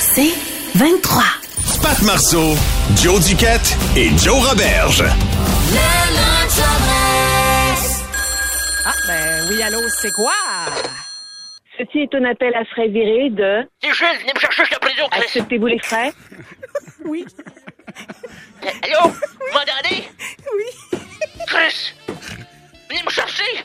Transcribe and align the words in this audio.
C'est 0.00 0.32
23. 0.74 1.22
Pat 1.82 2.02
Marceau, 2.02 2.54
Joe 2.96 3.24
Duquette 3.26 3.76
et 3.96 4.08
Joe 4.18 4.46
Roberge. 4.48 5.04
Ah, 8.84 8.92
ben 9.06 9.48
oui, 9.50 9.62
allô, 9.62 9.80
c'est 10.00 10.12
quoi? 10.12 10.32
Ceci 11.78 11.98
est 12.00 12.14
un 12.14 12.24
appel 12.24 12.54
à 12.54 12.64
frais 12.64 12.88
viré 12.88 13.30
de 13.30 13.68
C'est 13.82 13.92
Jules, 13.92 14.06
venez 14.20 14.32
me 14.34 14.40
chercher, 14.40 14.62
je 14.64 14.78
Chris. 14.78 15.02
Acceptez-vous 15.10 15.66
les 15.66 15.78
frais? 15.78 16.12
Oui. 17.04 17.24
Allô? 18.62 19.10
Vous 19.10 19.52
m'entendez? 19.52 20.02
Oui. 20.56 20.98
Chris! 21.46 21.94
Venez 22.88 23.02
me 23.04 23.10
chercher! 23.10 23.64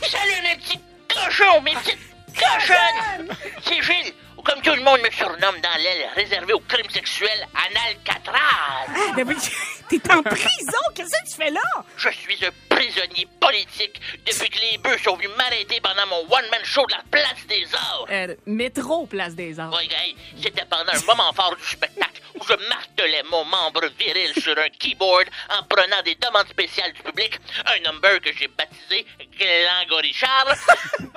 Salut, 0.00 0.42
mes 0.42 0.56
petits 0.56 0.80
cochons, 1.08 1.60
mes 1.62 1.74
petites 1.74 1.98
cochonnes! 2.34 3.28
C'est 3.62 3.82
Gilles, 3.82 4.14
comme 4.46 4.62
tout 4.62 4.74
le 4.74 4.82
monde 4.82 5.00
me 5.04 5.10
surnomme 5.10 5.60
dans 5.60 5.82
l'aile 5.82 6.08
réservée 6.14 6.52
aux 6.52 6.60
crimes 6.60 6.90
sexuels, 6.90 7.46
en 7.54 7.88
Alcatraz. 7.88 9.14
Ben 9.16 9.26
oui, 9.26 9.36
t'es 9.88 10.12
en 10.12 10.22
prison, 10.22 10.78
qu'est-ce 10.94 11.10
que 11.10 11.30
tu 11.30 11.36
fais 11.36 11.50
là? 11.50 11.60
Je 11.96 12.08
suis 12.10 12.44
un 12.44 12.50
prisonnier 12.76 13.26
politique 13.40 14.00
depuis 14.26 14.50
que 14.50 14.58
les 14.60 14.76
bœufs 14.78 14.98
sont 14.98 15.16
venus 15.16 15.30
m'arrêter 15.36 15.80
pendant 15.80 16.06
mon 16.06 16.20
one-man 16.30 16.60
show 16.62 16.84
de 16.86 16.92
la 16.92 17.02
place 17.10 17.46
des 17.48 17.66
arts. 17.74 18.06
Euh, 18.10 18.34
métro, 18.44 19.06
place 19.06 19.34
des 19.34 19.58
arts. 19.58 19.72
Ouais, 19.72 19.86
gars, 19.86 19.96
c'était 20.42 20.66
pendant 20.66 20.92
un 20.92 21.04
moment 21.06 21.32
fort 21.32 21.56
du 21.56 21.64
spectacle 21.64 22.20
où 22.38 22.44
je 22.44 22.68
martelais 22.68 23.22
mon 23.30 23.44
membre 23.46 23.86
viril 23.98 24.30
sur 24.42 24.56
un 24.58 24.68
keyboard 24.68 25.26
en 25.58 25.62
prenant 25.64 26.02
des 26.04 26.16
demandes 26.16 26.48
spéciales 26.48 26.92
du 26.92 27.02
public, 27.02 27.38
un 27.64 27.80
number 27.90 28.20
que 28.20 28.30
j'ai 28.36 28.48
baptisé 28.48 29.06
Glango 29.38 29.96
Richard. 30.02 30.46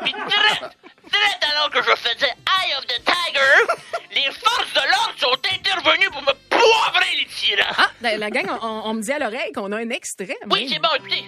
Puis 0.02 0.14
direct, 0.14 0.78
direct 1.12 1.46
alors 1.52 1.70
que 1.72 1.82
je 1.84 1.96
faisais 1.96 2.34
Eye 2.48 2.74
of 2.78 2.86
the 2.88 3.02
Tiger, 3.04 3.76
les 4.12 4.32
forces 4.32 4.74
de 4.74 4.92
l'ordre 4.92 5.14
sont 5.18 5.56
intervenues 5.56 6.10
pour 6.10 6.22
me 6.22 6.34
poivrer 6.50 7.16
les 7.18 7.26
tyrans. 7.26 7.76
Ah, 7.78 7.92
ben, 8.00 8.18
la 8.18 8.30
gang, 8.30 8.48
on, 8.62 8.82
on 8.86 8.94
me 8.94 9.02
dit 9.02 9.12
à 9.12 9.20
l'oreille 9.20 9.52
qu'on 9.52 9.74
a 9.74 9.78
un 9.78 9.90
extrait. 9.90 10.38
Oui, 10.50 10.70
c'est 10.72 10.80
bon, 10.80 10.90
écoutez. 10.96 11.26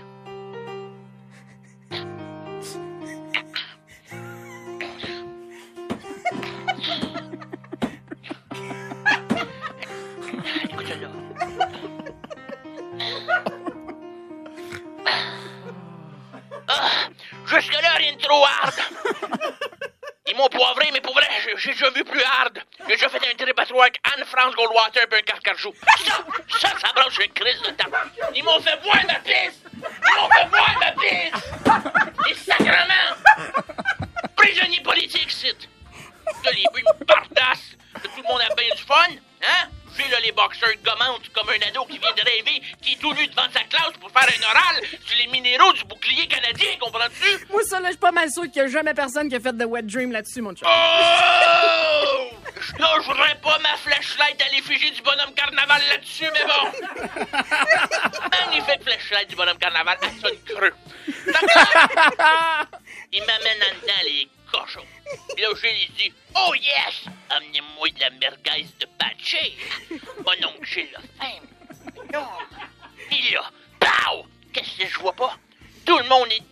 Hard. 18.04 18.74
Ils 20.28 20.36
m'ont 20.38 20.48
poivré, 20.50 20.90
mais 20.94 21.02
pour 21.02 21.14
vrai, 21.14 21.28
j'ai- 21.58 21.72
déjà 21.72 21.90
vu 21.90 22.04
plus 22.06 22.22
hard. 22.24 22.58
J'ai 22.88 22.94
déjà 22.96 23.10
fait 23.10 23.18
un 23.18 23.36
trip 23.36 23.60
à 23.60 23.66
trois 23.66 23.84
avec 23.84 24.00
Anne-France 24.16 24.56
Goldwater 24.56 25.04
et 25.12 25.16
un 25.18 25.22
carcarjou. 25.22 25.74
Ça, 25.84 26.10
ça, 26.60 26.70
ça 26.80 26.94
branche 26.94 27.18
une 27.20 27.34
crise 27.34 27.62
de 27.64 27.72
temps. 27.72 27.90
Ils 28.36 28.44
m'ont 28.44 28.60
fait 28.62 28.78
voir 28.84 28.98
ma 29.08 29.16
piste. 29.16 29.61
Sûr 48.32 48.44
qu'il 48.44 48.58
y 48.58 48.62
a 48.62 48.68
jamais 48.68 48.94
personne 48.94 49.30
qui 49.30 49.36
a 49.36 49.40
fait 49.40 49.56
de 49.56 49.66
wet 49.66 49.84
dream 49.84 50.12
là-dessus, 50.12 50.42
mon 50.42 50.54
chum. 50.54 50.68
Oh! 50.70 52.12
Je 52.62 52.74
lâcherai 52.80 53.36
pas 53.42 53.58
ma 53.60 53.76
flashlight 53.78 54.42
à 54.42 54.50
l'effigie 54.50 54.92
du 54.92 55.02
bonhomme 55.02 55.34
carnaval 55.34 55.82
là-dessus, 55.90 56.30
mais 56.34 56.46
bon. 56.46 56.72
Magnifique 58.32 58.84
flashlight 58.84 59.30
du 59.30 59.36
bonhomme 59.36 59.58
carnaval, 59.58 59.98
elle 60.04 60.22
sonne 60.22 60.38
creux. 60.46 60.74
Il 63.12 63.22
m'amène 63.22 63.64
en 63.64 63.76
dedans 63.82 64.02
les 64.04 64.30
cochons. 64.52 64.86
Puis 65.34 65.42
là, 65.44 65.50
je 65.56 65.62
lui 65.68 65.92
dis, 65.98 66.14
oh 66.36 66.54
yes, 66.56 67.06
amenez-moi 67.30 67.90
de 67.90 68.00
la 68.00 68.10
merguez 68.12 68.68
de 68.80 68.86
Patché. 68.98 69.58
Mon 70.20 70.48
oncle 70.48 70.66
Gilles 70.66 70.96
a 70.96 71.02
faim. 71.24 71.42
Non. 72.14 72.28
Puis 73.10 73.32
là, 73.32 73.44
pow! 73.80 74.26
Qu'est-ce 74.54 74.78
que 74.78 74.88
je 74.88 75.00
vois 75.00 75.14
pas? 75.14 75.36
Tout 75.86 75.98
le 75.98 76.04
monde 76.06 76.28
est 76.32 76.51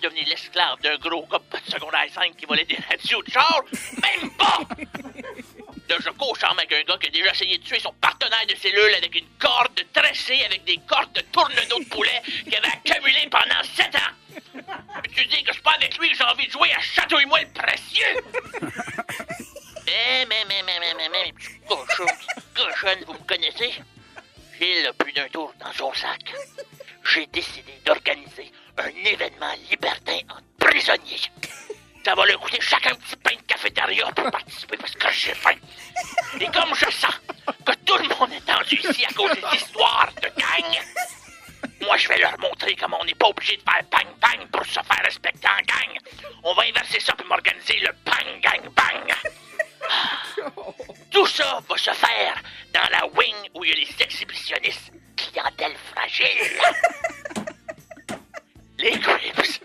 devenir 0.00 0.26
l'esclave 0.28 0.80
d'un 0.80 0.96
gros 0.98 1.26
gars 1.26 1.38
de 1.38 1.70
secondaire 1.70 2.06
5 2.12 2.36
qui 2.36 2.46
volait 2.46 2.64
des 2.64 2.78
radios 2.88 3.22
de 3.22 3.30
char, 3.30 3.62
même 3.72 4.30
pas! 4.32 4.60
Là, 5.88 5.96
je 5.98 6.10
co-charme 6.10 6.58
avec 6.58 6.72
un 6.72 6.82
gars 6.82 6.98
qui 6.98 7.08
a 7.08 7.10
déjà 7.10 7.32
essayé 7.32 7.58
de 7.58 7.64
tuer 7.64 7.80
son 7.80 7.92
partenaire 7.94 8.46
de 8.48 8.54
cellule 8.54 8.94
avec 8.96 9.12
une 9.14 9.26
corde 9.40 9.80
tressée 9.92 10.40
avec 10.44 10.64
des 10.64 10.78
cordes 10.88 11.12
de 11.12 11.20
tournedos 11.32 11.80
de 11.80 11.88
poulet 11.88 12.22
qu'il 12.44 12.54
avait 12.54 12.68
accumulé 12.68 13.28
pendant 13.28 13.62
7 13.74 13.96
ans. 13.96 14.14
Tu 15.12 15.26
dis 15.26 15.42
que 15.42 15.52
je 15.52 15.60
pas 15.62 15.72
avec 15.72 15.98
lui 15.98 16.10
que 16.10 16.16
j'ai 16.16 16.24
envie 16.24 16.46
de 16.46 16.52
jouer 16.52 16.72
à 16.72 16.80
Château-moi 16.80 17.40
le 17.40 17.52
précieux! 17.52 18.16
Mais, 19.86 20.24
mais, 20.28 20.44
mais, 20.48 20.62
mais, 20.64 20.78
mais, 20.78 20.94
mais, 20.94 21.08
mais, 21.10 21.32
petites 21.32 22.54
cochonnes, 22.54 23.04
vous 23.06 23.14
me 23.14 23.26
connaissez? 23.26 23.82
On 46.42 46.54
va 46.54 46.62
inverser 46.62 47.00
ça 47.00 47.14
pour 47.14 47.26
m'organiser 47.26 47.78
le 47.80 47.90
bang 48.04 48.40
gang 48.42 48.68
bang. 48.74 49.14
Tout 51.10 51.26
ça 51.26 51.60
va 51.68 51.76
se 51.76 51.90
faire 51.92 52.42
dans 52.72 52.88
la 52.90 53.06
wing 53.14 53.34
où 53.54 53.64
il 53.64 53.70
y 53.70 53.72
a 53.72 53.76
les 53.76 54.04
exhibitionnistes, 54.04 54.92
clientèle 55.16 55.76
fragile. 55.92 56.26
Les 58.78 58.98
Crips, 58.98 59.60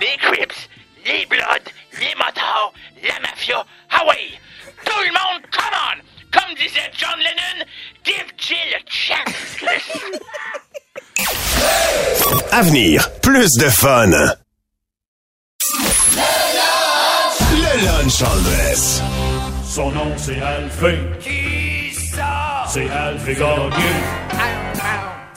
les 0.00 0.16
Crips, 0.18 0.68
les 1.04 1.26
Bloods, 1.26 1.72
les 1.98 2.14
motards, 2.14 2.72
la 3.02 3.18
mafia. 3.18 3.66
Ah 3.90 4.04
oui, 4.08 4.38
tout 4.84 5.00
le 5.00 5.10
monde, 5.10 5.42
come 5.50 5.74
on! 5.74 6.00
Comme 6.30 6.54
disait 6.54 6.90
John 6.96 7.18
Lennon, 7.18 7.64
give 8.04 8.32
Jill 8.38 8.74
a 8.76 8.80
chance. 8.88 9.64
Avenir, 12.52 13.08
plus 13.20 13.56
de 13.56 13.68
fun. 13.68 14.10
Son 19.64 19.90
nom 19.92 20.12
c'est 20.18 20.38
Alphée. 20.38 20.98
Qui 21.18 21.94
ça? 21.94 22.64
C'est 22.68 22.90
Alphée 22.90 23.34
Gagné. 23.34 23.74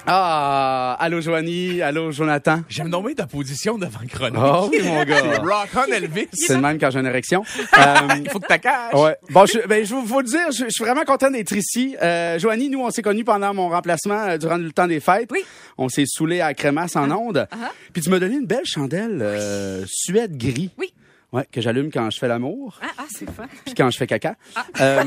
Ah, 0.05 0.97
allô 0.99 1.21
Joanie, 1.21 1.81
allô 1.81 2.11
Jonathan. 2.11 2.59
J'aime 2.67 2.89
nommer 2.89 3.15
ta 3.15 3.27
position 3.27 3.77
devant 3.77 4.05
chronique. 4.09 4.37
Oh 4.37 4.67
oui, 4.69 4.81
mon 4.83 5.05
gars. 5.05 5.21
Rock 5.41 5.69
on 5.75 5.89
Elvis. 5.93 6.27
C'est 6.33 6.55
le 6.55 6.59
même 6.59 6.77
quand 6.77 6.91
j'ai 6.91 6.99
une 6.99 7.05
érection. 7.05 7.45
Euh, 7.77 7.93
Il 8.17 8.29
faut 8.29 8.41
que 8.41 8.53
tu 8.53 8.59
caches. 8.59 8.93
Ouais. 8.93 9.15
Bon, 9.29 9.45
je, 9.45 9.65
ben, 9.65 9.85
je 9.85 9.93
vous 9.95 10.05
faut 10.05 10.19
le 10.19 10.27
dire, 10.27 10.51
je, 10.51 10.65
je 10.65 10.69
suis 10.69 10.83
vraiment 10.83 11.05
content 11.05 11.31
d'être 11.31 11.55
ici. 11.55 11.95
Euh, 12.01 12.37
Joanie, 12.39 12.67
nous, 12.69 12.81
on 12.81 12.91
s'est 12.91 13.01
connus 13.01 13.23
pendant 13.23 13.53
mon 13.53 13.69
remplacement 13.69 14.19
euh, 14.27 14.37
durant 14.37 14.57
le 14.57 14.73
temps 14.73 14.87
des 14.87 14.99
fêtes. 14.99 15.29
Oui. 15.31 15.45
On 15.77 15.87
s'est 15.87 16.05
saoulé 16.05 16.41
à 16.41 16.53
crémasse 16.53 16.97
en 16.97 17.09
ondes. 17.09 17.47
Puis 17.93 18.01
tu 18.01 18.09
m'as 18.09 18.19
donné 18.19 18.35
une 18.35 18.47
belle 18.47 18.65
chandelle 18.65 19.19
euh, 19.21 19.85
suède 19.87 20.35
gris. 20.35 20.71
Oui. 20.77 20.93
Ouais, 21.33 21.47
que 21.51 21.61
j'allume 21.61 21.91
quand 21.91 22.09
je 22.11 22.19
fais 22.19 22.27
l'amour, 22.27 22.79
Ah, 22.81 22.85
ah 22.99 23.05
c'est 23.09 23.29
fun. 23.29 23.47
puis 23.65 23.73
quand 23.73 23.89
je 23.89 23.97
fais 23.97 24.05
caca. 24.05 24.35
Euh, 24.79 25.03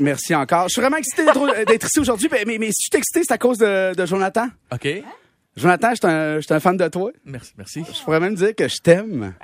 merci 0.00 0.34
encore. 0.34 0.68
Je 0.68 0.72
suis 0.72 0.80
vraiment 0.80 0.96
excité 0.96 1.24
d'être 1.66 1.86
ici 1.86 2.00
aujourd'hui. 2.00 2.28
Ben, 2.28 2.44
Mais, 2.46 2.56
mais 2.58 2.70
si 2.72 2.86
je 2.86 2.88
suis 2.90 2.98
excité, 2.98 3.20
c'est 3.28 3.34
à 3.34 3.38
cause 3.38 3.58
de, 3.58 3.94
de 3.94 4.06
Jonathan. 4.06 4.46
OK. 4.72 4.88
Jonathan, 5.56 5.90
je 5.90 6.40
suis 6.40 6.52
un, 6.52 6.60
fan 6.60 6.76
de 6.76 6.88
toi. 6.88 7.12
Merci. 7.24 7.52
merci. 7.56 7.84
Je 7.86 8.02
pourrais 8.02 8.18
même 8.18 8.34
dire 8.34 8.56
que 8.56 8.66
je 8.66 8.78
t'aime. 8.78 9.34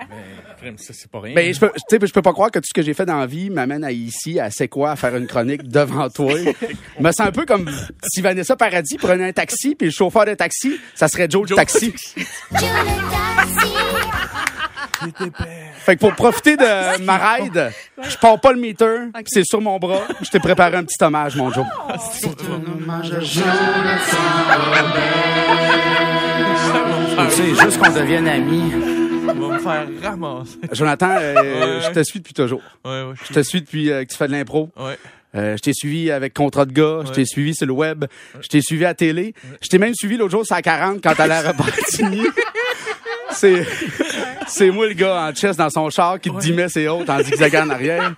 Crème, 0.58 0.76
Ça, 0.76 0.92
c'est 0.92 1.08
pas 1.08 1.20
rien. 1.20 1.34
Ben, 1.34 1.54
je 1.54 1.60
peux, 1.60 1.68
tu 1.68 1.82
sais, 1.88 2.04
je 2.04 2.12
peux 2.12 2.22
pas 2.22 2.32
croire 2.32 2.50
que 2.50 2.58
tout 2.58 2.66
ce 2.66 2.74
que 2.74 2.82
j'ai 2.82 2.94
fait 2.94 3.06
dans 3.06 3.18
la 3.18 3.26
vie 3.26 3.48
m'amène 3.48 3.84
à 3.84 3.92
ici, 3.92 4.40
à 4.40 4.50
c'est 4.50 4.66
quoi, 4.66 4.90
à 4.90 4.96
faire 4.96 5.14
une 5.14 5.28
chronique 5.28 5.68
devant 5.68 6.08
toi. 6.10 6.32
Je 6.36 7.02
me 7.02 7.12
sens 7.12 7.20
un 7.28 7.30
peu 7.32 7.46
comme 7.46 7.70
si 8.12 8.22
Vanessa 8.22 8.56
Paradis 8.56 8.96
prenait 8.96 9.28
un 9.28 9.32
taxi, 9.32 9.76
puis 9.76 9.86
le 9.86 9.92
chauffeur 9.92 10.24
de 10.24 10.34
taxi, 10.34 10.80
ça 10.96 11.06
serait 11.06 11.28
Joe 11.30 11.48
le 11.48 11.54
taxi. 11.54 11.94
Fait 15.84 15.96
que 15.96 16.00
pour 16.00 16.14
profiter 16.14 16.56
de 16.56 17.02
ma 17.04 17.16
ride, 17.18 17.70
je 18.02 18.16
pars 18.16 18.40
pas 18.40 18.52
le 18.52 18.60
meter, 18.60 19.08
c'est 19.26 19.44
sur 19.44 19.60
mon 19.60 19.78
bras. 19.78 20.02
Je 20.22 20.28
t'ai 20.30 20.40
préparé 20.40 20.76
un 20.76 20.84
petit 20.84 21.02
hommage, 21.02 21.36
mon 21.36 21.50
Joe. 21.52 21.64
Tu 27.28 27.30
sais, 27.36 27.48
juste 27.54 27.78
qu'on 27.78 27.92
devienne 27.92 28.28
amis. 28.28 28.72
On 29.22 29.26
va 29.26 29.34
me 29.34 29.58
faire 29.58 29.86
ramasser. 30.02 30.58
Jonathan, 30.72 31.10
euh, 31.20 31.34
Ouais. 31.78 31.82
je 31.86 31.90
te 31.92 32.02
suis 32.02 32.18
depuis 32.20 32.32
toujours. 32.34 32.62
Ouais, 32.84 33.02
ouais. 33.02 33.14
Je 33.28 33.32
te 33.34 33.40
suis 33.42 33.60
depuis 33.60 33.90
euh, 33.90 34.04
que 34.04 34.10
tu 34.10 34.16
fais 34.16 34.26
de 34.26 34.32
l'impro. 34.32 34.70
Ouais. 34.76 34.96
Euh, 35.36 35.56
je 35.56 35.62
t'ai 35.62 35.72
suivi 35.72 36.10
avec 36.10 36.34
Contrat 36.34 36.64
de 36.64 36.72
gars, 36.72 37.02
je 37.06 37.12
t'ai 37.12 37.24
suivi 37.24 37.54
sur 37.54 37.66
le 37.66 37.72
web, 37.72 38.06
je 38.40 38.48
t'ai 38.48 38.60
suivi 38.60 38.84
à 38.84 38.94
télé. 38.94 39.32
Je 39.62 39.68
t'ai 39.68 39.78
même 39.78 39.94
suivi 39.94 40.16
l'autre 40.16 40.32
jour 40.32 40.44
sur 40.44 40.56
la 40.56 40.62
40 40.62 41.00
quand 41.02 41.14
t'allais 41.14 41.34
à 41.34 41.42
Repentigny. 41.52 42.24
C'est 43.32 43.66
c'est 44.46 44.70
moi 44.70 44.86
le 44.88 44.94
gars 44.94 45.28
en 45.28 45.32
chest 45.34 45.58
dans 45.58 45.70
son 45.70 45.88
char 45.90 46.18
qui 46.20 46.30
te 46.30 46.38
dimait 46.40 46.68
ses 46.68 46.88
hautes 46.88 47.08
en 47.08 47.22
zigzagant 47.22 47.66
en 47.66 47.70
arrière. 47.70 48.14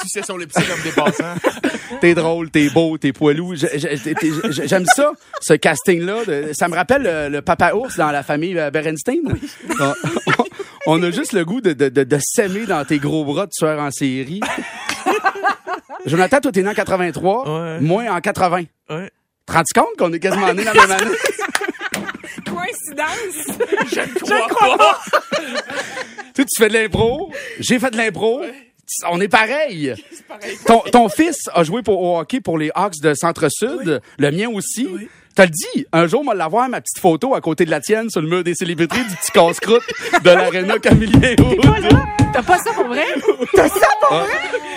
Suçait 0.00 0.22
son 0.22 0.36
lipstick 0.36 0.66
comme 0.68 0.80
dépassant. 0.82 1.34
T'es 2.00 2.14
drôle, 2.14 2.50
t'es 2.50 2.68
beau, 2.70 2.96
t'es 2.96 3.12
poilou. 3.12 3.54
Je- 3.56 3.66
je- 3.74 4.02
t'es- 4.02 4.14
t'es- 4.14 4.30
je- 4.50 4.66
J'aime 4.66 4.86
ça, 4.86 5.12
ce 5.40 5.54
casting-là. 5.54 6.24
de- 6.26 6.50
Ça 6.52 6.68
me 6.68 6.74
rappelle 6.76 7.02
le, 7.02 7.28
le 7.28 7.42
papa 7.42 7.72
ours 7.74 7.96
dans 7.96 8.10
la 8.10 8.22
famille 8.22 8.56
euh, 8.58 8.70
Berenstein. 8.70 9.20
On, 9.80 9.94
on 10.86 11.02
a 11.02 11.10
juste 11.10 11.32
le 11.32 11.44
goût 11.44 11.60
de, 11.60 11.72
de, 11.72 11.88
de, 11.88 12.04
de 12.04 12.18
s'aimer 12.22 12.66
dans 12.66 12.84
tes 12.84 12.98
gros 12.98 13.24
bras 13.24 13.46
de 13.46 13.50
tueur 13.50 13.80
en 13.80 13.90
série. 13.90 14.40
Jonathan, 16.06 16.40
toi, 16.40 16.52
t'es 16.52 16.62
né 16.62 16.68
en 16.70 16.74
83, 16.74 17.48
Ouais. 17.62 17.80
moi 17.80 18.04
en 18.10 18.20
80. 18.20 18.62
Ouais. 18.90 19.10
Te 19.46 19.52
rends-tu 19.52 19.78
compte 19.78 19.96
qu'on 19.98 20.12
est 20.12 20.20
quasiment 20.20 20.52
nés 20.54 20.64
dans 20.64 20.72
la 20.72 20.86
même 20.86 20.90
année? 20.92 21.16
Coïncidence. 22.54 23.58
Je 23.92 24.00
ne 24.00 24.48
crois 24.48 24.76
pas. 24.76 25.00
tu 26.34 26.42
sais, 26.42 26.44
tu 26.44 26.62
fais 26.62 26.68
de 26.68 26.74
l'impro, 26.74 27.30
j'ai 27.58 27.78
fait 27.78 27.90
de 27.90 27.96
l'impro. 27.96 28.42
On 29.08 29.20
est 29.20 29.28
pareil. 29.40 29.94
Ton, 30.66 30.80
ton 30.92 31.08
fils 31.08 31.48
a 31.54 31.62
joué 31.62 31.82
pour, 31.82 32.00
au 32.02 32.18
hockey 32.18 32.40
pour 32.40 32.58
les 32.58 32.70
Hawks 32.74 33.00
de 33.02 33.14
Centre-Sud. 33.14 34.00
Le 34.18 34.30
mien 34.30 34.48
aussi. 34.48 34.88
T'as 35.36 35.44
le 35.44 35.50
dit, 35.50 35.86
un 35.92 36.08
jour, 36.08 36.22
on 36.22 36.28
va 36.28 36.34
l'avoir 36.34 36.68
ma 36.68 36.80
petite 36.80 36.98
photo 36.98 37.36
à 37.36 37.40
côté 37.40 37.64
de 37.64 37.70
la 37.70 37.80
tienne 37.80 38.10
sur 38.10 38.20
le 38.20 38.28
mur 38.28 38.42
des 38.42 38.54
célébrités 38.54 38.98
du 38.98 39.14
petit 39.14 39.30
casse-croûte 39.30 39.84
de 40.24 40.30
l'aréna 40.30 40.78
Camillien 40.82 41.36
Wood. 41.38 41.88
T'as 42.32 42.42
pas 42.42 42.58
ça 42.58 42.72
pour 42.72 42.86
vrai? 42.86 43.04
T'as 43.54 43.68
ça 43.68 43.86
pour 44.00 44.16
vrai? 44.18 44.26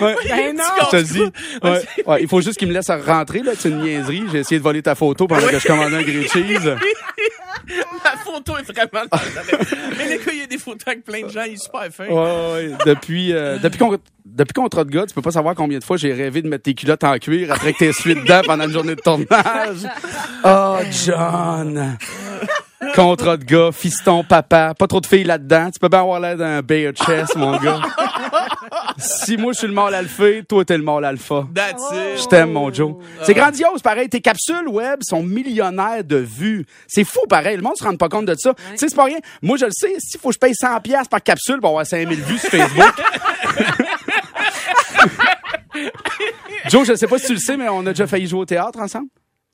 Ouais. 0.00 0.14
Ben 0.28 0.56
non. 0.56 0.62
Je 0.92 0.96
te 0.96 1.02
dis. 1.02 1.20
Ouais. 1.62 1.82
Ouais, 2.06 2.22
il 2.22 2.28
faut 2.28 2.40
juste 2.40 2.56
qu'il 2.58 2.68
me 2.68 2.72
laisse 2.72 2.88
rentrer, 2.88 3.40
là. 3.40 3.52
C'est 3.58 3.68
une 3.68 3.80
niaiserie. 3.82 4.22
J'ai 4.32 4.38
essayé 4.38 4.58
de 4.58 4.62
voler 4.62 4.82
ta 4.82 4.94
photo 4.94 5.26
pendant 5.26 5.46
que 5.48 5.58
je 5.58 5.66
commandais 5.66 5.96
un 5.96 6.02
grilled 6.02 6.30
cheese. 6.30 6.76
La 8.26 8.32
photo 8.32 8.56
est 8.56 8.62
vraiment... 8.62 9.06
Mais 9.98 10.16
le 10.16 10.24
gars, 10.24 10.32
il 10.32 10.38
y 10.38 10.42
a 10.42 10.46
des 10.46 10.58
photos 10.58 10.86
avec 10.86 11.04
plein 11.04 11.22
de 11.22 11.28
gens. 11.28 11.42
Il 11.46 11.54
est 11.54 11.62
super 11.62 11.86
fin. 11.90 12.06
Ouais, 12.06 12.12
ouais. 12.12 12.72
Depuis, 12.86 13.32
euh, 13.32 13.58
depuis 13.58 13.78
qu'on, 13.78 13.98
depuis 14.24 14.52
contrat 14.54 14.84
de 14.84 14.90
gars, 14.90 15.06
tu 15.06 15.14
peux 15.14 15.22
pas 15.22 15.30
savoir 15.30 15.54
combien 15.54 15.78
de 15.78 15.84
fois 15.84 15.96
j'ai 15.96 16.12
rêvé 16.12 16.42
de 16.42 16.48
mettre 16.48 16.64
tes 16.64 16.74
culottes 16.74 17.04
en 17.04 17.18
cuir 17.18 17.52
après 17.52 17.72
que 17.72 17.78
t'aies 17.78 17.92
suivi 17.92 18.20
dedans 18.20 18.40
pendant 18.44 18.64
une 18.64 18.72
journée 18.72 18.94
de 18.94 19.00
tournage. 19.00 19.86
Oh, 20.44 20.78
John! 21.04 21.98
Contrat 22.94 23.36
de 23.36 23.44
gars, 23.44 23.70
fiston, 23.72 24.24
papa, 24.24 24.74
pas 24.78 24.86
trop 24.86 25.00
de 25.00 25.06
filles 25.06 25.24
là-dedans. 25.24 25.70
Tu 25.72 25.78
peux 25.78 25.88
bien 25.88 26.00
avoir 26.00 26.20
l'air 26.20 26.36
d'un 26.36 26.62
bear 26.62 26.92
chest, 26.94 27.36
mon 27.36 27.56
gars. 27.58 27.80
Si 28.98 29.36
moi 29.36 29.52
je 29.52 29.58
suis 29.58 29.66
le 29.66 29.72
mâle 29.72 29.94
alpha, 29.94 30.24
toi 30.48 30.64
t'es 30.64 30.76
le 30.76 30.84
mâle 30.84 31.04
alpha. 31.04 31.46
That's 31.54 31.82
it. 31.92 32.22
Je 32.22 32.28
t'aime, 32.28 32.52
mon 32.52 32.72
Joe. 32.72 32.94
C'est 33.22 33.34
grandiose, 33.34 33.82
pareil. 33.82 34.08
Tes 34.08 34.20
capsules 34.20 34.68
web 34.68 35.00
sont 35.02 35.22
millionnaires 35.22 36.04
de 36.04 36.16
vues. 36.16 36.64
C'est 36.86 37.04
fou, 37.04 37.20
pareil. 37.28 37.56
Le 37.56 37.62
monde 37.62 37.76
se 37.76 37.84
rend 37.84 37.96
pas 37.96 38.08
compte 38.08 38.26
de 38.26 38.34
ça. 38.34 38.54
Tu 38.54 38.62
sais, 38.76 38.88
c'est 38.88 38.96
pas 38.96 39.04
rien. 39.04 39.18
Moi, 39.42 39.56
je 39.56 39.66
le 39.66 39.72
sais. 39.72 39.94
S'il 39.98 40.20
faut 40.20 40.28
que 40.28 40.34
je 40.34 40.38
paye 40.38 40.54
100 40.54 40.80
pièces 40.80 41.08
par 41.08 41.22
capsule 41.22 41.60
pour 41.60 41.70
avoir 41.70 41.86
5000 41.86 42.20
vues 42.22 42.38
sur 42.38 42.50
Facebook. 42.50 42.94
Joe, 46.68 46.86
je 46.86 46.94
sais 46.94 47.06
pas 47.06 47.18
si 47.18 47.26
tu 47.26 47.32
le 47.34 47.38
sais, 47.38 47.56
mais 47.56 47.68
on 47.68 47.80
a 47.86 47.90
déjà 47.90 48.06
failli 48.06 48.26
jouer 48.26 48.40
au 48.40 48.44
théâtre 48.44 48.78
ensemble. 48.80 49.08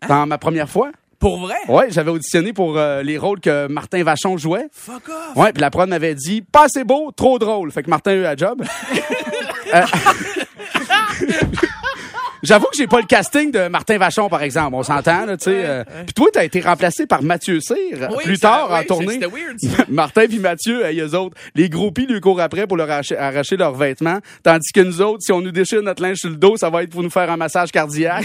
Dans 0.09 0.26
ma 0.26 0.38
première 0.38 0.69
fois. 0.69 0.91
Pour 1.21 1.39
vrai? 1.39 1.55
Ouais, 1.69 1.87
j'avais 1.91 2.11
auditionné 2.11 2.53
pour 2.55 2.79
euh, 2.79 3.03
les 3.03 3.19
rôles 3.19 3.41
que 3.41 3.67
Martin 3.69 4.03
Vachon 4.03 4.37
jouait. 4.39 4.67
Fuck 4.73 5.09
off. 5.11 5.37
Ouais, 5.37 5.53
puis 5.53 5.61
la 5.61 5.71
prod 5.71 5.89
m'avait 5.89 6.15
dit 6.15 6.41
pas 6.43 6.65
assez 6.65 6.83
beau, 6.83 7.13
trop 7.15 7.39
drôle. 7.39 7.71
Fait 7.71 7.83
que 7.83 7.91
Martin 7.91 8.13
a 8.13 8.15
eu 8.15 8.23
la 8.23 8.37
job. 8.37 8.65
Euh, 9.73 9.83
J'avoue 12.43 12.65
que 12.67 12.77
j'ai 12.77 12.87
pas 12.87 13.01
le 13.01 13.07
casting 13.07 13.53
de 13.53 13.69
Martin 13.69 13.99
Vachon, 13.99 14.29
par 14.31 14.43
exemple. 14.43 14.75
On 14.75 14.83
s'entend, 14.83 15.27
là, 15.27 15.37
tu 15.37 15.45
sais. 15.45 15.63
euh. 15.65 15.85
Puis 16.07 16.15
toi, 16.15 16.27
t'as 16.33 16.43
été 16.45 16.61
remplacé 16.61 17.07
par 17.07 17.23
Mathieu 17.23 17.61
Cyr 17.61 18.09
Oui, 18.17 18.25
plus 18.25 18.39
tard 18.39 18.71
en 18.73 18.79
oui, 18.81 18.87
tournée. 18.87 19.13
c'était 19.21 19.27
weird. 19.27 19.59
Martin 19.91 20.27
puis 20.27 20.39
Mathieu, 20.39 20.85
hey, 20.87 20.99
eux 21.01 21.15
autres, 21.15 21.37
les 21.55 21.69
groupies 21.69 22.07
lui 22.07 22.21
courent 22.21 22.41
après 22.41 22.67
pour 22.67 22.79
leur 22.79 22.91
arracher, 22.91 23.17
arracher 23.17 23.57
leurs 23.59 23.75
vêtements. 23.75 24.19
Tandis 24.43 24.73
que 24.73 24.81
nous 24.81 25.03
autres, 25.03 25.21
si 25.23 25.33
on 25.33 25.41
nous 25.43 25.53
déchire 25.53 25.83
notre 25.83 26.03
linge 26.03 26.17
sur 26.17 26.31
le 26.31 26.37
dos, 26.37 26.57
ça 26.57 26.71
va 26.71 26.83
être 26.83 26.91
pour 26.91 27.03
nous 27.03 27.11
faire 27.11 27.31
un 27.31 27.37
massage 27.37 27.71
cardiaque. 27.71 28.25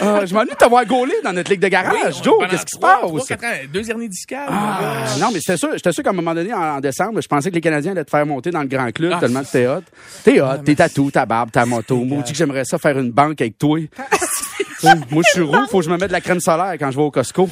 Ah, 0.00 0.26
je 0.26 0.34
m'ennuie 0.34 0.50
de 0.50 0.56
t'avoir 0.56 0.84
gaulé 0.84 1.14
dans 1.24 1.32
notre 1.32 1.50
ligue 1.50 1.60
de 1.60 1.68
garage. 1.68 2.22
Joe, 2.22 2.34
Pendant 2.36 2.48
qu'est-ce 2.48 2.64
qui 2.66 2.74
se 2.76 2.78
passe? 2.78 3.00
trois, 3.00 3.20
quatre 3.26 3.44
ans, 3.44 3.52
deux 3.72 3.90
hernies 3.90 4.08
discales. 4.08 4.46
Ah, 4.48 5.04
non, 5.20 5.28
mais 5.32 5.40
c'était 5.40 5.56
sûr, 5.56 5.70
j'étais 5.74 5.92
sûr 5.92 6.02
qu'à 6.04 6.10
un 6.10 6.14
moment 6.14 6.34
donné, 6.34 6.52
en, 6.52 6.76
en 6.76 6.80
décembre, 6.80 7.20
je 7.20 7.28
pensais 7.28 7.50
que 7.50 7.54
les 7.54 7.60
Canadiens 7.60 7.92
allaient 7.92 8.04
te 8.04 8.10
faire 8.10 8.26
monter 8.26 8.50
dans 8.50 8.60
le 8.62 8.68
grand 8.68 8.90
club 8.92 9.12
Ah, 9.16 9.20
tellement 9.20 9.42
que 9.42 9.50
t'es 9.50 9.66
hot. 9.66 9.80
T'es 10.24 10.40
hot, 10.40 10.58
t'es 10.64 10.74
tatou, 10.74 11.10
ta 11.10 11.24
barbe, 11.26 11.50
ta 11.50 11.64
moto. 11.66 11.96
Moi, 12.04 12.22
dis 12.22 12.32
que 12.32 12.38
j'aimerais 12.38 12.64
ça 12.64 12.78
faire 12.78 12.98
une 12.98 13.10
banque 13.10 13.40
avec 13.40 13.56
toi. 13.58 13.78
Moi, 15.10 15.22
je 15.26 15.30
suis 15.32 15.40
roux, 15.42 15.66
faut 15.70 15.78
que 15.78 15.84
je 15.84 15.90
me 15.90 15.96
mette 15.96 16.08
de 16.08 16.12
la 16.12 16.20
crème 16.20 16.40
solaire 16.40 16.74
quand 16.78 16.90
je 16.90 16.96
vais 16.96 17.02
au 17.02 17.10
Costco. 17.10 17.48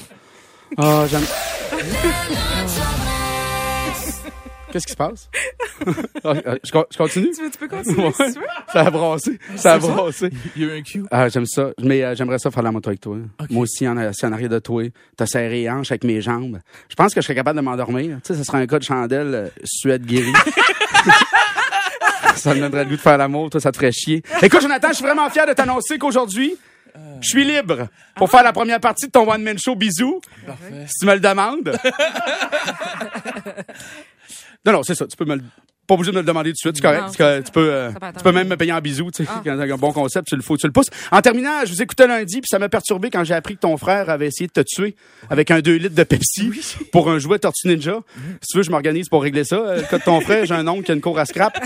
Ah, 0.76 1.04
j'aime. 1.10 1.24
Qu'est-ce 4.74 4.86
qui 4.88 4.92
se 4.92 4.96
passe? 4.96 5.30
Ah, 6.26 6.32
ah, 6.46 6.54
je, 6.64 6.70
co- 6.72 6.86
je 6.90 6.96
continue? 6.96 7.30
Tu, 7.32 7.42
veux- 7.42 7.50
tu 7.50 7.58
peux 7.58 7.68
continuer 7.68 8.10
si 8.12 8.32
tu 8.32 8.38
veux? 8.40 8.46
Ça 8.72 8.80
a 8.80 8.90
brassé. 8.90 9.38
Ça 9.56 9.74
a 9.74 9.78
brassé. 9.78 10.30
Il 10.56 10.62
y 10.62 10.64
a 10.64 10.68
eu 10.74 10.78
un 10.78 10.82
cue. 10.82 11.04
Ah, 11.10 11.28
j'aime 11.28 11.44
ça. 11.46 11.70
Mais 11.82 12.02
euh, 12.02 12.14
j'aimerais 12.16 12.38
ça 12.38 12.50
faire 12.50 12.62
la 12.62 12.72
moto 12.72 12.88
avec 12.88 13.00
toi. 13.00 13.18
Moi 13.50 13.62
aussi, 13.64 13.86
en, 13.86 14.12
si 14.12 14.24
en 14.24 14.32
arrière 14.32 14.48
de 14.48 14.58
toi, 14.60 14.82
t'as 15.16 15.26
serré 15.26 15.50
les 15.50 15.70
hanches 15.70 15.90
avec 15.92 16.02
mes 16.04 16.20
jambes. 16.22 16.58
Je 16.88 16.94
pense 16.94 17.12
que 17.14 17.20
je 17.20 17.24
serais 17.26 17.34
capable 17.34 17.58
de 17.58 17.64
m'endormir. 17.64 18.18
Tu 18.24 18.32
sais, 18.32 18.38
ce 18.38 18.44
serait 18.44 18.58
un 18.62 18.66
cas 18.66 18.78
de 18.78 18.84
chandelle 18.84 19.34
euh, 19.34 19.48
Suède 19.64 20.06
guérie. 20.06 20.32
ça 22.36 22.54
me 22.54 22.60
donnerait 22.60 22.84
le 22.84 22.90
goût 22.90 22.96
de 22.96 23.00
faire 23.00 23.18
l'amour. 23.18 23.50
Toi, 23.50 23.60
ça 23.60 23.70
te 23.70 23.76
ferait 23.76 23.92
chier. 23.92 24.22
Écoute, 24.42 24.62
Jonathan, 24.62 24.88
je 24.88 24.94
suis 24.94 25.04
vraiment 25.04 25.28
fier 25.30 25.46
de 25.46 25.52
t'annoncer 25.52 25.98
qu'aujourd'hui, 25.98 26.56
je 27.20 27.28
suis 27.28 27.44
libre 27.44 27.88
pour 28.16 28.30
faire 28.30 28.42
la 28.44 28.52
première 28.52 28.80
partie 28.80 29.06
de 29.06 29.10
ton 29.12 29.30
one-man 29.30 29.58
show. 29.58 29.74
Bisous. 29.76 30.20
Si 30.86 31.00
tu 31.00 31.06
me 31.06 31.14
le 31.14 31.20
demandes. 31.20 31.76
non, 34.66 34.72
non, 34.72 34.82
c'est 34.82 34.94
ça. 34.94 35.06
Tu 35.06 35.16
peux 35.16 35.24
me 35.24 35.36
le... 35.36 35.42
Pas 35.86 35.94
obligé 35.96 36.12
de 36.12 36.16
me 36.16 36.22
le 36.22 36.26
demander 36.26 36.48
tout 36.50 36.54
de 36.54 36.58
suite, 36.72 36.76
c'est 36.76 36.82
correct. 36.82 37.20
Non. 37.20 37.42
Tu 37.44 37.52
peux, 37.52 37.70
euh, 37.70 37.90
tu 38.16 38.22
peux 38.24 38.32
même 38.32 38.48
me 38.48 38.56
payer 38.56 38.72
en 38.72 38.80
bisous, 38.80 39.10
tu 39.10 39.26
sais. 39.26 39.30
T'as 39.44 39.52
un 39.52 39.76
bon 39.76 39.92
concept, 39.92 40.28
tu 40.28 40.34
le 40.34 40.40
fous, 40.40 40.56
tu 40.56 40.66
le 40.66 40.72
pousses. 40.72 40.88
En 41.12 41.20
terminant, 41.20 41.62
je 41.66 41.72
vous 41.72 41.82
écoutais 41.82 42.06
lundi, 42.06 42.36
puis 42.36 42.48
ça 42.48 42.58
m'a 42.58 42.70
perturbé 42.70 43.10
quand 43.10 43.22
j'ai 43.22 43.34
appris 43.34 43.56
que 43.56 43.60
ton 43.60 43.76
frère 43.76 44.08
avait 44.08 44.28
essayé 44.28 44.46
de 44.46 44.52
te 44.52 44.62
tuer 44.62 44.96
avec 45.28 45.50
un 45.50 45.60
2 45.60 45.74
litres 45.74 45.94
de 45.94 46.02
Pepsi 46.04 46.50
pour 46.90 47.10
un 47.10 47.18
jouet 47.18 47.38
Tortue 47.38 47.68
Ninja. 47.68 47.98
Si 48.40 48.48
tu 48.52 48.56
veux, 48.56 48.62
je 48.62 48.70
m'organise 48.70 49.10
pour 49.10 49.22
régler 49.22 49.44
ça. 49.44 49.56
Euh, 49.56 49.76
Le 49.76 49.82
cas 49.82 49.98
de 49.98 50.04
ton 50.04 50.22
frère, 50.22 50.46
j'ai 50.46 50.54
un 50.54 50.66
oncle 50.68 50.84
qui 50.84 50.92
a 50.92 50.94
une 50.94 51.02
cour 51.02 51.18
à 51.18 51.26
scrap. 51.26 51.62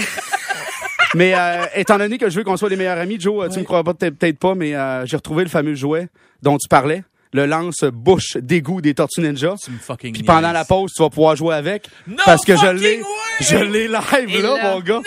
Mais 1.15 1.35
euh, 1.35 1.65
étant 1.75 1.97
donné 1.99 2.19
que 2.19 2.29
je 2.29 2.37
veux 2.37 2.45
qu'on 2.45 2.57
soit 2.57 2.69
les 2.69 2.77
meilleurs 2.77 2.99
amis, 2.99 3.19
Joe, 3.21 3.45
euh, 3.45 3.49
tu 3.49 3.61
me 3.61 3.65
crois 3.65 3.83
pas, 3.85 3.95
peut-être 3.95 4.39
pas, 4.39 4.55
mais 4.55 4.75
euh, 4.75 5.07
j'ai 5.07 5.17
retrouvé 5.17 5.45
le 5.45 5.49
fameux 5.49 5.75
jouet 5.75 6.09
dont 6.43 6.59
tu 6.59 6.69
parlais. 6.69 7.03
Le 7.33 7.47
lance-bouche 7.47 8.37
d'égout 8.39 8.81
des 8.81 8.95
Tortues 8.95 9.21
Ninja. 9.21 9.55
Puis 9.99 10.23
pendant 10.23 10.53
la 10.53 10.65
pause, 10.65 10.93
tu 10.95 11.03
vas 11.03 11.11
pouvoir 11.11 11.37
jouer 11.37 11.55
avec. 11.55 11.89
No 12.07 12.17
parce 12.25 12.45
que 12.45 12.57
je 12.57 12.67
l'ai, 12.67 13.03
je 13.41 13.57
l'ai 13.57 13.87
live 13.89 14.29
Et 14.29 14.43
là, 14.43 14.57
là- 14.57 14.63
mon 14.75 14.81
gars. 14.81 15.01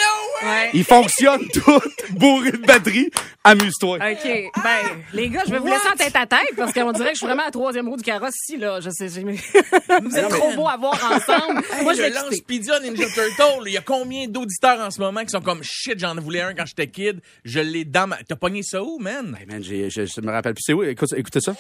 Ouais. 0.44 0.70
Il 0.74 0.84
fonctionne 0.84 1.48
tout, 1.54 1.80
bourré 2.12 2.52
de 2.52 2.58
batterie. 2.58 3.10
Amuse-toi. 3.44 3.98
OK. 3.98 4.52
Ben, 4.64 4.80
les 5.14 5.30
gars, 5.30 5.42
je 5.46 5.52
vais 5.52 5.60
vous 5.60 5.68
laisser 5.68 5.88
en 5.92 5.96
tête 5.96 6.16
à 6.16 6.26
tête 6.26 6.40
parce 6.58 6.74
qu'on 6.74 6.92
dirait 6.92 7.10
que 7.10 7.14
je 7.14 7.18
suis 7.20 7.26
vraiment 7.28 7.42
à 7.44 7.46
la 7.46 7.52
troisième 7.52 7.88
roue 7.88 7.98
du 7.98 8.04
carrosse 8.04 8.34
ici, 8.48 8.58
là. 8.58 8.80
Je 8.80 8.90
sais, 8.90 9.08
j'ai- 9.10 9.22
vous 10.04 10.18
êtes 10.18 10.30
trop 10.30 10.52
beaux 10.56 10.68
à 10.68 10.78
voir 10.78 10.94
ensemble. 11.12 11.62
Moi, 11.84 11.94
je 11.94 12.02
vais 12.02 12.10
le 12.10 12.16
lance. 12.16 12.40
Pizza 12.48 12.80
Ninja 12.80 13.06
Turtle, 13.06 13.64
il 13.68 13.74
y 13.74 13.78
a 13.78 13.82
combien 13.82 14.28
d'auditeurs 14.28 14.80
en 14.80 14.90
ce 14.92 15.00
moment 15.00 15.22
qui 15.22 15.30
sont 15.30 15.42
comme 15.42 15.62
shit, 15.64 16.00
j'en 16.00 16.16
voulais 16.16 16.42
un 16.42 16.54
quand 16.56 16.66
j'étais 16.66 16.88
kid, 16.88 17.20
je 17.46 17.60
l'ai 17.60 17.86
dans 17.86 18.08
ma. 18.08 18.18
T'as 18.28 18.36
pogné 18.36 18.62
ça 18.64 18.82
où, 18.84 18.98
man? 19.00 19.38
Hey 19.40 19.46
man, 19.48 19.64
je 19.64 20.22
me 20.22 20.32
rappelle 20.32 20.54
plus 20.54 20.64
c'est 20.66 20.74
où? 20.74 20.84
Écoute, 20.84 21.10
écoutez 21.16 21.42
ça. 21.42 21.54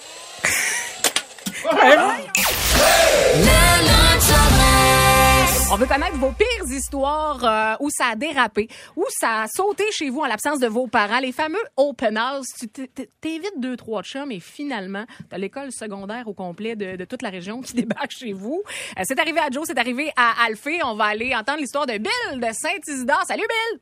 On 5.74 5.75
veut 5.78 5.86
connaître 5.86 6.18
vos 6.18 6.32
pires 6.34 6.70
histoires 6.70 7.46
euh, 7.46 7.75
où 7.80 7.90
ça 7.90 8.08
a 8.12 8.16
dérapé, 8.16 8.68
où 8.98 9.06
ça 9.10 9.44
a 9.44 9.48
sauté 9.48 9.86
chez 9.92 10.10
vous 10.10 10.20
en 10.20 10.25
l'absence 10.25 10.60
de 10.60 10.68
vos 10.68 10.88
parents. 10.88 11.20
Les 11.20 11.32
fameux 11.32 11.62
open 11.78 12.18
house. 12.18 12.48
Tu 12.60 12.68
t'évites 13.22 13.58
deux, 13.58 13.78
trois 13.78 14.04
chums 14.04 14.32
et 14.32 14.42
finalement, 14.42 15.06
t'as 15.30 15.38
l'école 15.38 15.72
secondaire 15.72 16.28
au 16.28 16.34
complet 16.34 16.75
de, 16.75 16.98
de 16.98 17.06
toute 17.06 17.22
la 17.22 17.30
région 17.30 17.62
qui 17.62 17.74
débarque 17.78 18.12
chez 18.12 18.34
vous. 18.34 18.62
Euh, 18.98 19.04
c'est 19.06 19.20
arrivé 19.20 19.40
à 19.40 19.50
Joe, 19.50 19.63
c'est 19.66 19.80
arrivé 19.80 20.12
à 20.18 20.46
Alphée. 20.46 20.82
On 20.84 20.96
va 20.96 21.06
aller 21.06 21.34
entendre 21.34 21.60
l'histoire 21.60 21.86
de 21.86 21.94
Bill 21.94 22.40
de 22.40 22.48
Saint-Isidore. 22.51 23.24
Salut 23.25 23.48
Bill! 23.48 23.80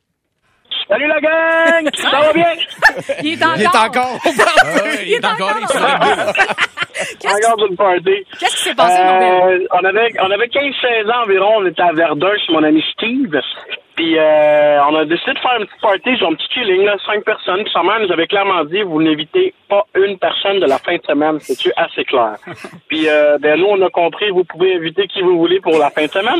Salut 0.88 1.08
la 1.08 1.20
gang! 1.20 1.90
Ça 1.96 2.10
va 2.12 2.34
bien? 2.34 2.54
Il 3.24 3.34
est 3.34 3.44
encore. 3.44 3.58
Il 3.58 3.64
est 3.64 3.76
encore 3.76 4.20
il 5.04 5.14
est 5.14 5.26
encore 5.26 6.34
Encore 7.30 7.68
d'une 7.68 7.76
party. 7.76 8.26
Qu'est-ce 8.40 8.56
qui 8.58 8.64
s'est 8.64 8.76
passé, 8.76 9.02
mon? 9.04 9.50
Euh, 9.50 9.60
on 9.72 9.84
avait, 9.86 10.10
on 10.22 10.32
avait 10.32 10.48
15-16 10.48 11.12
ans 11.12 11.24
environ, 11.24 11.58
on 11.58 11.66
était 11.66 11.82
à 11.82 11.92
Verdun 11.94 12.32
chez 12.46 12.54
mon 12.54 12.64
ami 12.64 12.84
Steve. 12.94 13.40
Puis 14.00 14.18
euh, 14.18 14.82
on 14.90 14.96
a 14.96 15.04
décidé 15.04 15.34
de 15.34 15.40
faire 15.40 15.60
une 15.60 15.66
petite 15.66 15.82
party, 15.82 16.16
genre 16.16 16.32
un 16.32 16.36
petit 16.36 16.48
chilling, 16.54 16.86
là, 16.86 16.96
cinq 17.06 17.22
personnes. 17.26 17.64
Puis 17.64 17.74
sa 17.74 17.84
mère 17.84 18.00
nous 18.00 18.10
avait 18.14 18.28
clairement 18.28 18.64
dit, 18.64 18.82
vous 18.82 19.02
n'invitez 19.02 19.54
pas 19.68 19.84
une 19.94 20.18
personne 20.18 20.62
de 20.62 20.68
la 20.68 20.78
fin 20.78 20.96
de 20.96 21.02
semaine, 21.04 21.38
c'est-tu 21.42 21.70
assez 21.76 22.06
clair? 22.06 22.36
Puis 22.88 23.10
euh, 23.10 23.38
ben 23.42 23.60
nous, 23.60 23.66
on 23.66 23.82
a 23.86 23.90
compris, 23.90 24.30
vous 24.30 24.46
pouvez 24.46 24.76
inviter 24.76 25.06
qui 25.08 25.22
vous 25.22 25.38
voulez 25.38 25.60
pour 25.60 25.78
la 25.78 25.90
fin 25.90 26.06
de 26.06 26.12
semaine. 26.12 26.40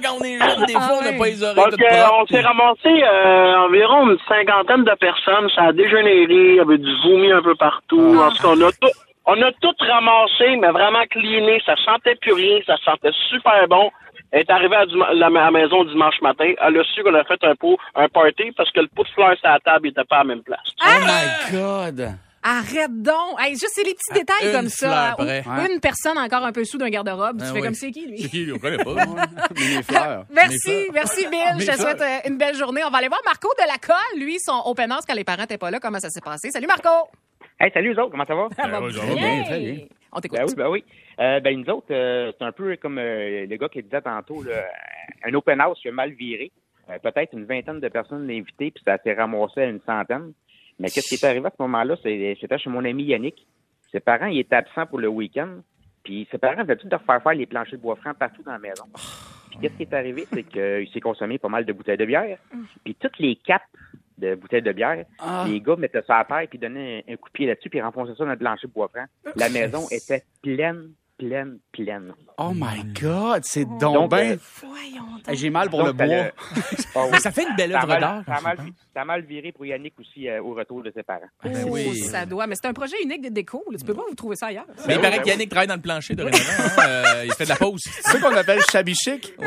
Quand 0.00 0.16
on 0.20 0.24
est 0.24 0.38
jeune, 0.38 0.66
des 0.66 0.72
fois, 0.74 0.98
on 1.00 1.02
n'a 1.02 1.12
pas 1.18 1.26
les 1.26 1.42
oreilles 1.42 1.56
Donc, 1.56 1.82
euh, 1.82 2.04
on 2.20 2.26
s'est 2.26 2.40
ramassé 2.40 3.02
euh, 3.02 3.66
environ 3.66 4.10
une 4.10 4.18
cinquantaine 4.28 4.84
de 4.84 4.94
personnes. 4.94 5.50
Ça 5.56 5.62
a 5.64 5.72
dégénéré, 5.72 6.26
il 6.30 6.54
y 6.54 6.60
avait 6.60 6.78
du 6.78 6.90
vomi 7.02 7.32
un 7.32 7.42
peu 7.42 7.56
partout. 7.56 8.16
En 8.16 8.30
tout 8.30 8.42
cas, 8.42 8.48
on 8.54 8.62
a 8.62 8.70
tout, 8.70 8.94
on 9.26 9.40
a 9.42 9.52
tout 9.60 9.74
ramassé, 9.78 10.56
mais 10.56 10.70
vraiment 10.70 11.04
cleané. 11.10 11.60
Ça 11.66 11.74
sentait 11.84 12.16
plus 12.16 12.32
rien, 12.32 12.58
ça 12.66 12.76
sentait 12.84 13.12
super 13.30 13.66
bon. 13.68 13.90
Elle 14.32 14.40
est 14.42 14.50
arrivée 14.50 14.76
à, 14.76 14.84
la- 14.84 15.26
à 15.26 15.30
la 15.30 15.50
maison 15.50 15.84
dimanche 15.84 16.20
matin. 16.22 16.52
Elle 16.60 16.78
a 16.78 16.84
su 16.84 17.02
qu'on 17.02 17.14
a 17.14 17.24
fait 17.24 17.42
un 17.42 17.54
pot, 17.56 17.76
un 17.96 18.08
party 18.08 18.52
parce 18.56 18.70
que 18.70 18.80
le 18.80 18.88
pot 18.88 19.02
de 19.02 19.08
fleurs 19.08 19.36
sur 19.38 19.48
la 19.48 19.58
table 19.60 19.88
n'était 19.88 20.04
pas 20.04 20.16
à 20.16 20.18
la 20.20 20.24
même 20.24 20.42
place. 20.42 20.60
Oh 20.84 20.88
my 21.04 21.52
God! 21.58 22.14
Arrête 22.42 23.02
donc! 23.02 23.38
Hey, 23.38 23.50
juste 23.50 23.72
c'est 23.74 23.82
les 23.84 23.92
petits 23.92 24.14
détails 24.20 24.46
une 24.46 24.52
comme 24.52 24.68
ça. 24.68 25.14
Ou 25.18 25.22
Une 25.24 25.78
personne 25.80 26.16
encore 26.16 26.42
un 26.44 26.52
peu 26.52 26.64
sous 26.64 26.78
d'un 26.78 26.88
garde-robe. 26.88 27.36
Tu 27.38 27.44
Ah 27.44 27.52
fais 27.52 27.58
oui. 27.60 27.62
comme 27.62 27.74
c'est 27.74 27.90
qui, 27.90 28.06
lui? 28.06 28.18
C'est 28.18 28.28
qui, 28.30 28.44
lui? 28.44 28.52
On 28.52 28.58
connaît 28.58 28.78
pas. 28.82 28.94
Mes 29.54 29.82
fleurs. 29.82 30.24
Merci, 30.30 30.86
merci 30.94 31.26
Bill. 31.26 31.40
Mes 31.58 31.64
Je 31.64 31.70
te 31.72 31.76
souhaite 31.76 32.00
euh, 32.00 32.28
une 32.28 32.38
belle 32.38 32.54
journée. 32.54 32.82
On 32.86 32.90
va 32.90 32.98
aller 32.98 33.08
voir 33.08 33.20
Marco 33.26 33.48
de 33.58 33.66
la 33.66 33.76
colle, 33.76 34.18
lui, 34.24 34.38
son 34.38 34.62
open 34.64 34.90
house 34.92 35.04
quand 35.06 35.14
les 35.14 35.24
parents 35.24 35.42
n'étaient 35.42 35.58
pas 35.58 35.70
là. 35.70 35.80
Comment 35.80 35.98
ça 35.98 36.08
s'est 36.08 36.22
passé? 36.22 36.50
Salut 36.50 36.66
Marco! 36.68 36.88
Hey, 37.58 37.70
salut, 37.72 37.92
vous 37.94 38.00
autres, 38.00 38.10
comment 38.10 38.26
ça 38.26 38.34
va? 38.34 38.48
Ça 38.56 38.68
va 38.68 38.80
ouais, 38.82 38.92
ça 38.92 39.04
va 39.06 39.14
bien. 39.14 39.42
très 39.44 39.60
bien. 39.60 39.86
On 40.12 40.20
t'écoute. 40.20 40.38
Ben 40.38 40.46
oui, 40.46 40.54
ben 40.56 40.68
oui. 40.70 40.84
Euh, 41.20 41.40
ben, 41.40 41.58
nous 41.60 41.70
autres, 41.72 41.86
euh, 41.92 42.32
c'est 42.38 42.44
un 42.44 42.52
peu 42.52 42.76
comme 42.76 42.98
euh, 42.98 43.46
le 43.46 43.56
gars 43.56 43.68
qui 43.68 43.82
disait 43.82 44.00
tantôt, 44.02 44.42
là, 44.42 44.64
un 45.24 45.34
open 45.34 45.60
house 45.60 45.78
qui 45.80 45.88
a 45.88 45.92
mal 45.92 46.10
viré. 46.12 46.50
Euh, 46.90 46.98
Peut-être 46.98 47.32
une 47.34 47.44
vingtaine 47.44 47.80
de 47.80 47.88
personnes 47.88 48.28
invitées, 48.30 48.70
puis 48.70 48.82
ça 48.84 48.98
s'est 49.02 49.12
ramassé 49.14 49.60
à 49.60 49.66
une 49.66 49.80
centaine. 49.82 50.32
Mais 50.78 50.88
qu'est-ce 50.88 51.08
qui 51.08 51.14
est 51.14 51.24
arrivé 51.28 51.46
à 51.46 51.50
ce 51.56 51.62
moment-là? 51.62 51.96
C'est- 52.02 52.36
C'était 52.40 52.58
chez 52.58 52.70
mon 52.70 52.84
ami 52.84 53.04
Yannick. 53.04 53.46
Ses 53.92 54.00
parents, 54.00 54.26
ils 54.26 54.40
étaient 54.40 54.56
absents 54.56 54.86
pour 54.86 54.98
le 54.98 55.08
week-end. 55.08 55.58
Puis 56.02 56.26
ses 56.30 56.38
parents 56.38 56.60
avaient 56.60 56.76
tout 56.76 56.88
de 56.88 56.96
faire 56.96 57.22
faire 57.22 57.34
les 57.34 57.46
planchers 57.46 57.76
de 57.78 57.82
bois 57.82 57.96
franc 57.96 58.14
partout 58.14 58.42
dans 58.42 58.52
la 58.52 58.58
maison. 58.58 58.84
Puis 59.50 59.58
qu'est-ce 59.60 59.74
qui 59.76 59.82
est 59.82 59.92
arrivé? 59.94 60.26
C'est 60.32 60.44
qu'il 60.44 60.88
s'est 60.92 61.00
consommé 61.00 61.38
pas 61.38 61.48
mal 61.48 61.64
de 61.66 61.72
bouteilles 61.72 61.98
de 61.98 62.06
bière. 62.06 62.38
Puis 62.84 62.94
toutes 62.94 63.18
les 63.18 63.36
capes 63.36 63.62
de 64.20 64.34
bouteilles 64.36 64.62
de 64.62 64.72
bière, 64.72 65.04
Ah. 65.18 65.44
les 65.48 65.60
gars 65.60 65.76
mettaient 65.76 66.02
ça 66.06 66.18
à 66.18 66.24
terre, 66.24 66.46
puis 66.48 66.58
donnaient 66.58 67.04
un, 67.08 67.12
un 67.14 67.16
coup 67.16 67.28
de 67.28 67.32
pied 67.32 67.46
là-dessus, 67.46 67.70
puis 67.70 67.80
renfonçaient 67.80 68.14
ça 68.16 68.24
dans 68.24 68.30
le 68.30 68.36
plancher 68.36 68.66
de 68.68 68.72
bois 68.72 68.88
franc. 68.88 69.04
La 69.36 69.48
maison 69.48 69.86
était 69.90 70.22
pleine, 70.42 70.90
pleine, 71.18 71.58
pleine. 71.72 72.12
Oh 72.38 72.52
my 72.54 72.84
God! 73.00 73.40
C'est 73.44 73.64
donc, 73.64 73.94
Donc, 73.94 74.10
ben... 74.10 74.32
euh, 74.32 74.36
J'ai 75.32 75.50
mal 75.50 75.68
pour 75.70 75.78
donc, 75.84 75.88
le 75.88 75.92
bois. 76.06 76.30
Ah 76.94 77.00
oui. 77.04 77.08
Mais 77.12 77.18
ça 77.20 77.30
fait 77.30 77.44
une 77.48 77.56
belle 77.56 77.74
œuvre 77.74 77.86
d'art. 77.98 78.22
ça 78.26 78.34
a 78.36 78.40
mal- 78.40 78.56
je 78.58 78.62
pense. 78.64 78.72
ça 78.94 79.00
a 79.02 79.04
mal 79.04 79.22
viré 79.22 79.52
pour 79.52 79.64
Yannick 79.66 79.94
aussi 79.98 80.28
euh, 80.28 80.42
au 80.42 80.54
retour 80.54 80.82
de 80.82 80.90
ses 80.94 81.02
parents. 81.02 81.20
Ben 81.44 81.64
Oh, 81.66 81.70
oui. 81.70 81.98
ça 81.98 82.26
doit. 82.26 82.46
Mais 82.46 82.54
c'est 82.60 82.68
un 82.68 82.72
projet 82.72 82.96
unique 83.02 83.22
de 83.22 83.28
déco. 83.28 83.64
là. 83.70 83.78
Tu 83.78 83.84
peux 83.84 83.94
pas 83.94 84.02
vous 84.08 84.14
trouver 84.14 84.36
ça 84.36 84.46
ailleurs. 84.46 84.66
Mais 84.86 84.94
il 84.94 85.00
paraît 85.00 85.22
qu'Yannick 85.22 85.48
travaille 85.50 85.68
dans 85.68 85.74
le 85.76 85.80
plancher 85.80 86.14
de 86.14 86.24
il 87.24 87.32
fait 87.34 87.44
de 87.44 87.48
la 87.48 87.56
pause. 87.56 87.80
C'est 87.84 88.02
ça 88.12 88.18
qu'on 88.18 88.34
appelle 88.36 88.60
shabby 88.70 88.94
chic? 88.94 89.34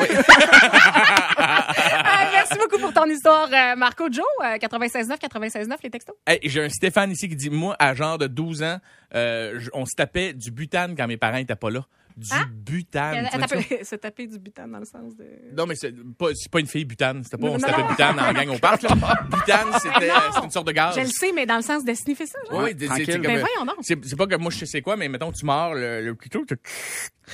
Ah, 1.35 2.29
merci 2.31 2.57
beaucoup 2.57 2.79
pour 2.79 2.93
ton 2.93 3.05
histoire, 3.05 3.47
euh, 3.51 3.75
Marco. 3.75 4.05
Joe, 4.11 4.23
euh, 4.43 4.57
96.9, 4.57 5.17
96.9, 5.19 5.75
les 5.83 5.89
textos. 5.89 6.15
Hey, 6.27 6.39
J'ai 6.43 6.63
un 6.63 6.69
Stéphane 6.69 7.11
ici 7.11 7.27
qui 7.27 7.35
dit 7.35 7.49
Moi, 7.49 7.75
à 7.79 7.93
genre 7.93 8.17
de 8.17 8.27
12 8.27 8.63
ans, 8.63 8.77
euh, 9.15 9.59
on 9.73 9.85
se 9.85 9.93
tapait 9.95 10.33
du 10.33 10.51
butane 10.51 10.95
quand 10.95 11.07
mes 11.07 11.17
parents 11.17 11.37
étaient 11.37 11.55
pas 11.55 11.69
là. 11.69 11.85
Du 12.15 12.27
Hein? 12.31 12.45
butane. 12.51 13.27
Elle- 13.33 13.85
Se 13.85 13.95
taper 13.95 14.27
du 14.27 14.37
butane 14.39 14.71
dans 14.71 14.79
le 14.79 14.85
sens 14.85 15.15
de. 15.15 15.25
Non, 15.57 15.65
mais 15.65 15.75
c'est 15.75 15.91
pas, 16.17 16.27
c'est 16.33 16.51
pas 16.51 16.59
une 16.59 16.67
fille 16.67 16.85
butane. 16.85 17.23
C'était 17.23 17.37
pas 17.37 17.47
on 17.47 17.57
se 17.59 17.65
tapait 17.65 17.83
butane 17.87 18.19
en 18.19 18.31
gang 18.33 18.49
au 18.49 18.59
parc. 18.59 18.83
là. 18.83 18.89
Butane, 19.29 19.67
c'était 19.81 20.07
Non. 20.07 20.13
c'était 20.33 20.45
une 20.45 20.51
sorte 20.51 20.67
de 20.67 20.71
gaz. 20.73 20.95
Je 20.95 21.01
le 21.01 21.07
sais, 21.07 21.31
mais 21.33 21.45
dans 21.45 21.55
le 21.57 21.61
sens 21.61 21.83
de 21.83 21.93
sniffer 21.93 22.25
ça. 22.25 22.37
genre. 22.49 22.63
Oui, 22.63 22.75
tranquille. 22.75 23.21
Ben 23.21 23.37
euh, 23.37 23.39
voyons 23.39 23.65
donc. 23.65 23.77
C'est 23.81 24.03
c'est 24.05 24.15
pas 24.15 24.27
comme 24.27 24.41
moi, 24.43 24.51
je 24.51 24.59
sais 24.59 24.65
c'est 24.65 24.81
quoi, 24.81 24.95
mais 24.95 25.07
mettons, 25.09 25.31
tu 25.31 25.45
mords 25.45 25.73
le, 25.73 26.01
le 26.05 26.13
couteau, 26.15 26.45
tu 26.45 26.55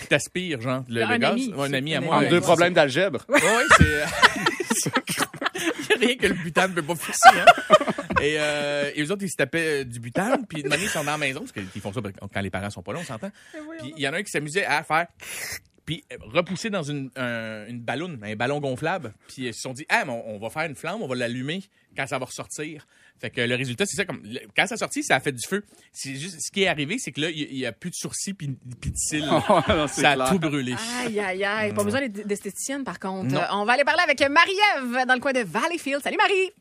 t'aspires, 0.07 0.61
genre, 0.61 0.83
le, 0.87 1.03
Un 1.03 1.11
le 1.13 1.17
gaz. 1.17 1.31
ami. 1.31 1.53
Un 1.57 1.73
ami 1.73 1.95
à 1.95 2.01
moi. 2.01 2.19
ouais, 2.19 2.29
deux 2.29 2.41
problèmes 2.41 2.73
d'algèbre. 2.73 3.25
Oui, 3.29 3.39
c'est. 3.77 4.03
Rien 5.99 6.15
que 6.15 6.27
le 6.27 6.33
butane 6.35 6.71
ne 6.71 6.75
peut 6.75 6.83
pas 6.83 6.95
fixer. 6.95 7.29
Hein? 7.29 7.45
Et, 8.21 8.35
euh, 8.37 8.91
et 8.95 9.01
eux 9.01 9.11
autres, 9.11 9.23
ils 9.23 9.29
se 9.29 9.37
tapaient 9.37 9.81
euh, 9.81 9.85
du 9.85 9.99
butane, 10.01 10.45
puis 10.45 10.61
de 10.61 10.67
manière, 10.67 10.85
ils 10.85 10.89
sont 10.89 11.05
dans 11.05 11.11
la 11.11 11.17
maison, 11.17 11.39
parce 11.39 11.53
qu'ils 11.53 11.81
font 11.81 11.93
ça 11.93 12.01
quand 12.01 12.41
les 12.41 12.49
parents 12.49 12.69
sont 12.69 12.81
pas 12.81 12.91
là, 12.91 12.99
on 12.99 13.05
s'entend. 13.05 13.31
Puis 13.79 13.93
il 13.95 14.03
y 14.03 14.07
en 14.09 14.13
a 14.13 14.17
un 14.17 14.23
qui 14.23 14.31
s'amusait 14.31 14.65
à 14.65 14.83
faire. 14.83 15.07
Puis 15.89 16.03
euh, 16.13 16.17
repousser 16.21 16.69
dans 16.69 16.83
une, 16.83 17.09
un, 17.15 17.65
une 17.67 17.79
ballonne, 17.81 18.19
un 18.23 18.35
ballon 18.35 18.59
gonflable. 18.59 19.11
Puis 19.27 19.47
ils 19.47 19.53
se 19.55 19.61
sont 19.61 19.73
dit, 19.73 19.87
ah, 19.89 20.05
mais 20.05 20.11
on, 20.11 20.35
on 20.35 20.37
va 20.37 20.51
faire 20.51 20.65
une 20.69 20.75
flamme, 20.75 21.01
on 21.01 21.07
va 21.07 21.15
l'allumer 21.15 21.63
quand 21.97 22.05
ça 22.05 22.19
va 22.19 22.25
ressortir. 22.27 22.85
Fait 23.19 23.31
que 23.31 23.41
le 23.41 23.55
résultat, 23.55 23.87
c'est 23.87 23.95
ça. 23.97 24.05
comme 24.05 24.21
le- 24.23 24.41
Quand 24.55 24.67
ça 24.67 24.75
a 24.75 24.77
sorti, 24.77 25.01
ça 25.01 25.15
a 25.15 25.19
fait 25.19 25.31
du 25.31 25.41
feu. 25.47 25.63
C'est 25.91 26.13
juste 26.13 26.41
ce 26.41 26.51
qui 26.51 26.61
est 26.61 26.67
arrivé, 26.67 26.97
c'est 26.99 27.11
que 27.11 27.21
là, 27.21 27.31
il 27.31 27.51
n'y 27.55 27.65
a 27.65 27.71
plus 27.71 27.89
de 27.89 27.95
sourcils 27.95 28.35
puis 28.35 28.55
puis 28.79 28.91
de 28.91 28.95
cils. 28.97 29.27
Oh, 29.49 29.59
non, 29.67 29.87
ça 29.87 30.11
a 30.11 30.15
clair. 30.15 30.29
tout 30.29 30.37
brûlé. 30.37 30.75
Aïe, 31.03 31.19
aïe, 31.19 31.43
aïe. 31.43 31.73
Pas 31.73 31.83
besoin 31.83 32.01
d'être- 32.07 32.27
d'esthéticienne, 32.27 32.83
par 32.83 32.99
contre. 32.99 33.33
Non. 33.33 33.39
Euh, 33.41 33.45
On 33.53 33.65
va 33.65 33.73
aller 33.73 33.83
parler 33.83 34.03
avec 34.03 34.19
Marie-Ève 34.21 35.07
dans 35.07 35.15
le 35.15 35.19
coin 35.19 35.33
de 35.33 35.39
Valleyfield. 35.41 36.03
Salut, 36.03 36.17
Marie. 36.17 36.51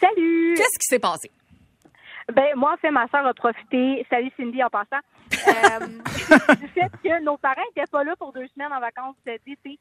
Salut! 0.00 0.54
Qu'est-ce 0.56 0.78
qui 0.78 0.86
s'est 0.88 0.98
passé? 0.98 1.30
Ben, 2.34 2.54
moi, 2.56 2.74
en 2.74 2.76
fait, 2.78 2.90
ma 2.90 3.06
soeur 3.08 3.24
a 3.26 3.32
profité, 3.34 4.04
salut 4.10 4.30
Cindy 4.36 4.62
en 4.62 4.68
passant, 4.70 5.00
du 6.60 6.68
fait 6.68 6.90
que 7.02 7.22
nos 7.22 7.36
parents 7.36 7.62
n'étaient 7.68 7.90
pas 7.90 8.04
là 8.04 8.16
pour 8.16 8.32
deux 8.32 8.46
semaines 8.48 8.72
en 8.72 8.80
vacances 8.80 9.16
d'été. 9.24 9.78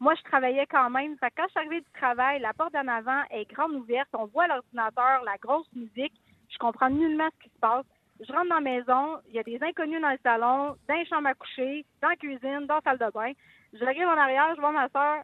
Moi, 0.00 0.14
je 0.14 0.22
travaillais 0.22 0.66
quand 0.66 0.90
même. 0.90 1.16
Fait 1.18 1.30
que 1.30 1.36
quand 1.36 1.44
je 1.46 1.50
suis 1.50 1.58
arrivée 1.58 1.80
du 1.80 1.90
travail, 1.98 2.40
la 2.40 2.52
porte 2.52 2.72
d'en 2.72 2.86
avant 2.86 3.22
est 3.30 3.50
grande 3.50 3.72
ouverte. 3.72 4.08
On 4.12 4.26
voit 4.26 4.46
l'ordinateur, 4.46 5.24
la 5.24 5.36
grosse 5.38 5.68
musique. 5.74 6.14
Je 6.48 6.58
comprends 6.58 6.90
nullement 6.90 7.28
ce 7.36 7.44
qui 7.44 7.50
se 7.50 7.58
passe. 7.60 7.84
Je 8.20 8.32
rentre 8.32 8.48
dans 8.48 8.56
la 8.56 8.60
maison, 8.60 9.18
il 9.28 9.34
y 9.34 9.38
a 9.38 9.44
des 9.44 9.58
inconnus 9.62 10.00
dans 10.00 10.10
le 10.10 10.18
salon, 10.22 10.76
dans 10.88 10.94
les 10.94 11.06
chambres 11.06 11.28
à 11.28 11.34
coucher, 11.34 11.84
dans 12.02 12.08
la 12.08 12.16
cuisine, 12.16 12.66
dans 12.66 12.76
la 12.76 12.80
salle 12.82 12.98
de 12.98 13.12
bain. 13.12 13.32
Je 13.72 13.84
regarde 13.84 14.18
en 14.18 14.20
arrière, 14.20 14.54
je 14.56 14.60
vois 14.60 14.72
ma 14.72 14.88
soeur, 14.88 15.22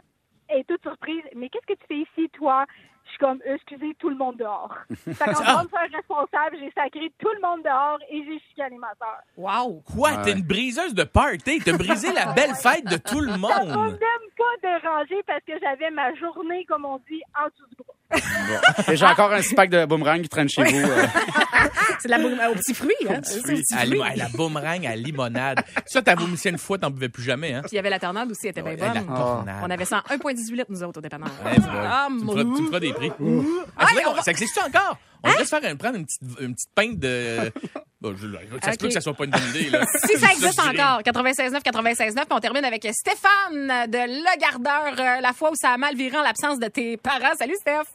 elle 0.49 0.61
est 0.61 0.65
toute 0.65 0.83
surprise. 0.83 1.23
Mais 1.35 1.49
qu'est-ce 1.49 1.67
que 1.67 1.79
tu 1.79 1.87
fais 1.89 1.99
ici, 1.99 2.31
toi? 2.31 2.67
Je 3.05 3.11
suis 3.11 3.19
comme, 3.19 3.39
excusez, 3.45 3.95
tout 3.99 4.09
le 4.09 4.17
monde 4.17 4.37
dehors. 4.39 4.75
Fait 5.05 5.15
qu'en 5.33 5.43
Ah. 5.47 5.63
faire 5.71 5.89
responsable, 5.93 6.57
j'ai 6.59 6.73
sacré 6.75 7.13
tout 7.19 7.29
le 7.35 7.41
monde 7.47 7.63
dehors 7.63 7.99
et 8.11 8.25
j'ai 8.25 8.41
chicané 8.49 8.77
ma 8.79 8.89
soeur. 8.99 9.19
Wow! 9.37 9.83
Quoi? 9.95 10.17
T'es 10.25 10.33
une 10.33 10.43
briseuse 10.43 10.95
de 10.95 11.05
party? 11.05 11.61
T'as 11.65 11.77
brisé 11.77 12.13
la 12.13 12.27
belle 12.33 12.55
fête 12.55 12.85
de 12.87 12.97
tout 12.97 13.21
le 13.21 13.33
Ça 13.33 13.37
monde? 13.39 13.69
même 13.69 13.99
pas 14.37 14.69
dérangé 14.81 15.17
parce 15.27 15.41
que 15.47 15.53
j'avais 15.61 15.91
ma 15.91 16.13
journée, 16.15 16.65
comme 16.67 16.85
on 16.87 16.99
dit, 17.11 17.23
en 17.39 17.47
dessous 17.47 17.69
du 17.71 17.77
bras. 17.77 18.93
Et 18.93 18.97
j'ai 18.97 19.07
encore 19.07 19.33
un 19.33 19.43
six 19.43 19.55
pack 19.55 19.71
de 19.71 19.85
boomerang 19.87 20.21
qui 20.23 20.29
traîne 20.29 20.49
chez 20.49 20.63
vous. 20.65 20.77
euh. 20.91 21.07
C'est 21.99 22.09
de 22.09 22.11
la 22.11 22.19
boum- 22.19 22.51
au 22.51 22.55
petit 22.55 22.75
fruit, 22.75 22.93
hein? 23.09 23.21
Petit 23.21 23.41
fruit. 23.41 23.63
la 24.17 24.29
boomerang 24.29 24.87
à 24.87 24.95
limonade. 24.97 25.61
Ça, 25.87 26.03
t'as 26.03 26.15
vomissé 26.15 26.51
une 26.51 26.59
fois, 26.59 26.79
t'en 26.79 26.91
buvais 26.91 27.09
plus 27.09 27.23
jamais, 27.23 27.55
hein? 27.55 27.61
Puis 27.63 27.71
il 27.73 27.77
y 27.77 27.79
avait 27.79 27.91
la 27.91 27.99
tornade 27.99 28.31
aussi, 28.31 28.47
elle 28.47 28.51
était 28.51 28.63
bien 28.63 28.73
Ouais, 28.73 28.95
la 28.95 29.01
bonne. 29.01 29.17
tornade. 29.17 29.57
On 29.63 29.71
avait 29.71 29.85
ça 29.85 30.03
en 30.11 30.15
1,18 30.15 30.53
litres, 30.53 30.67
nous 30.69 30.83
autres, 30.83 30.99
au 30.99 31.01
dépanneur. 31.03 31.29
Ouais. 31.45 31.53
Ah, 31.73 32.07
tu, 32.09 32.15
me 32.15 32.21
mon- 32.25 32.33
feras, 32.33 32.43
tu 32.57 32.63
me 32.63 32.67
feras 32.67 32.81
des 32.81 32.93
prix. 32.95 33.13
Ah, 33.77 33.87
c'est 33.89 33.95
vrai 33.95 34.03
qu'on- 34.05 34.23
Ça 34.23 34.31
existe 34.31 34.59
encore? 34.59 34.97
On 35.23 35.29
devrait 35.31 35.45
se 35.45 35.57
faire 35.59 35.71
un- 35.71 35.77
prendre 35.77 35.97
une 35.97 36.05
petite, 36.05 36.23
une 36.41 36.55
petite 36.55 36.75
pinte 36.75 36.99
de. 36.99 37.53
Bon, 38.01 38.15
je- 38.15 38.27
ça 38.63 38.73
se 38.73 38.77
peut 38.79 38.85
Ok. 38.85 38.89
que 38.89 38.91
ça 38.91 39.01
soit 39.01 39.15
pas 39.15 39.25
une 39.25 39.31
bonne 39.31 39.49
idée. 39.55 39.71
Là. 39.71 39.81
Si 40.05 40.19
ça 40.19 40.31
existe 40.31 40.61
je 40.63 40.71
dirais. 40.71 40.83
encore, 40.83 41.03
96.9, 41.03 41.63
96.9, 41.63 42.27
puis 42.27 42.27
on 42.33 42.39
termine 42.41 42.65
avec 42.67 42.87
Stéphane 42.93 43.89
de 43.89 43.99
Le 43.99 44.39
Gardeur, 44.39 44.93
euh, 45.01 45.21
la 45.23 45.33
fois 45.33 45.51
où 45.51 45.55
ça 45.55 45.71
a 45.71 45.79
mal 45.79 45.95
viré 45.97 46.19
en 46.19 46.23
l'absence 46.23 46.59
de 46.59 46.67
tes 46.69 46.99
parents. 46.99 47.35
Salut, 47.39 47.55
Steph. 47.55 47.89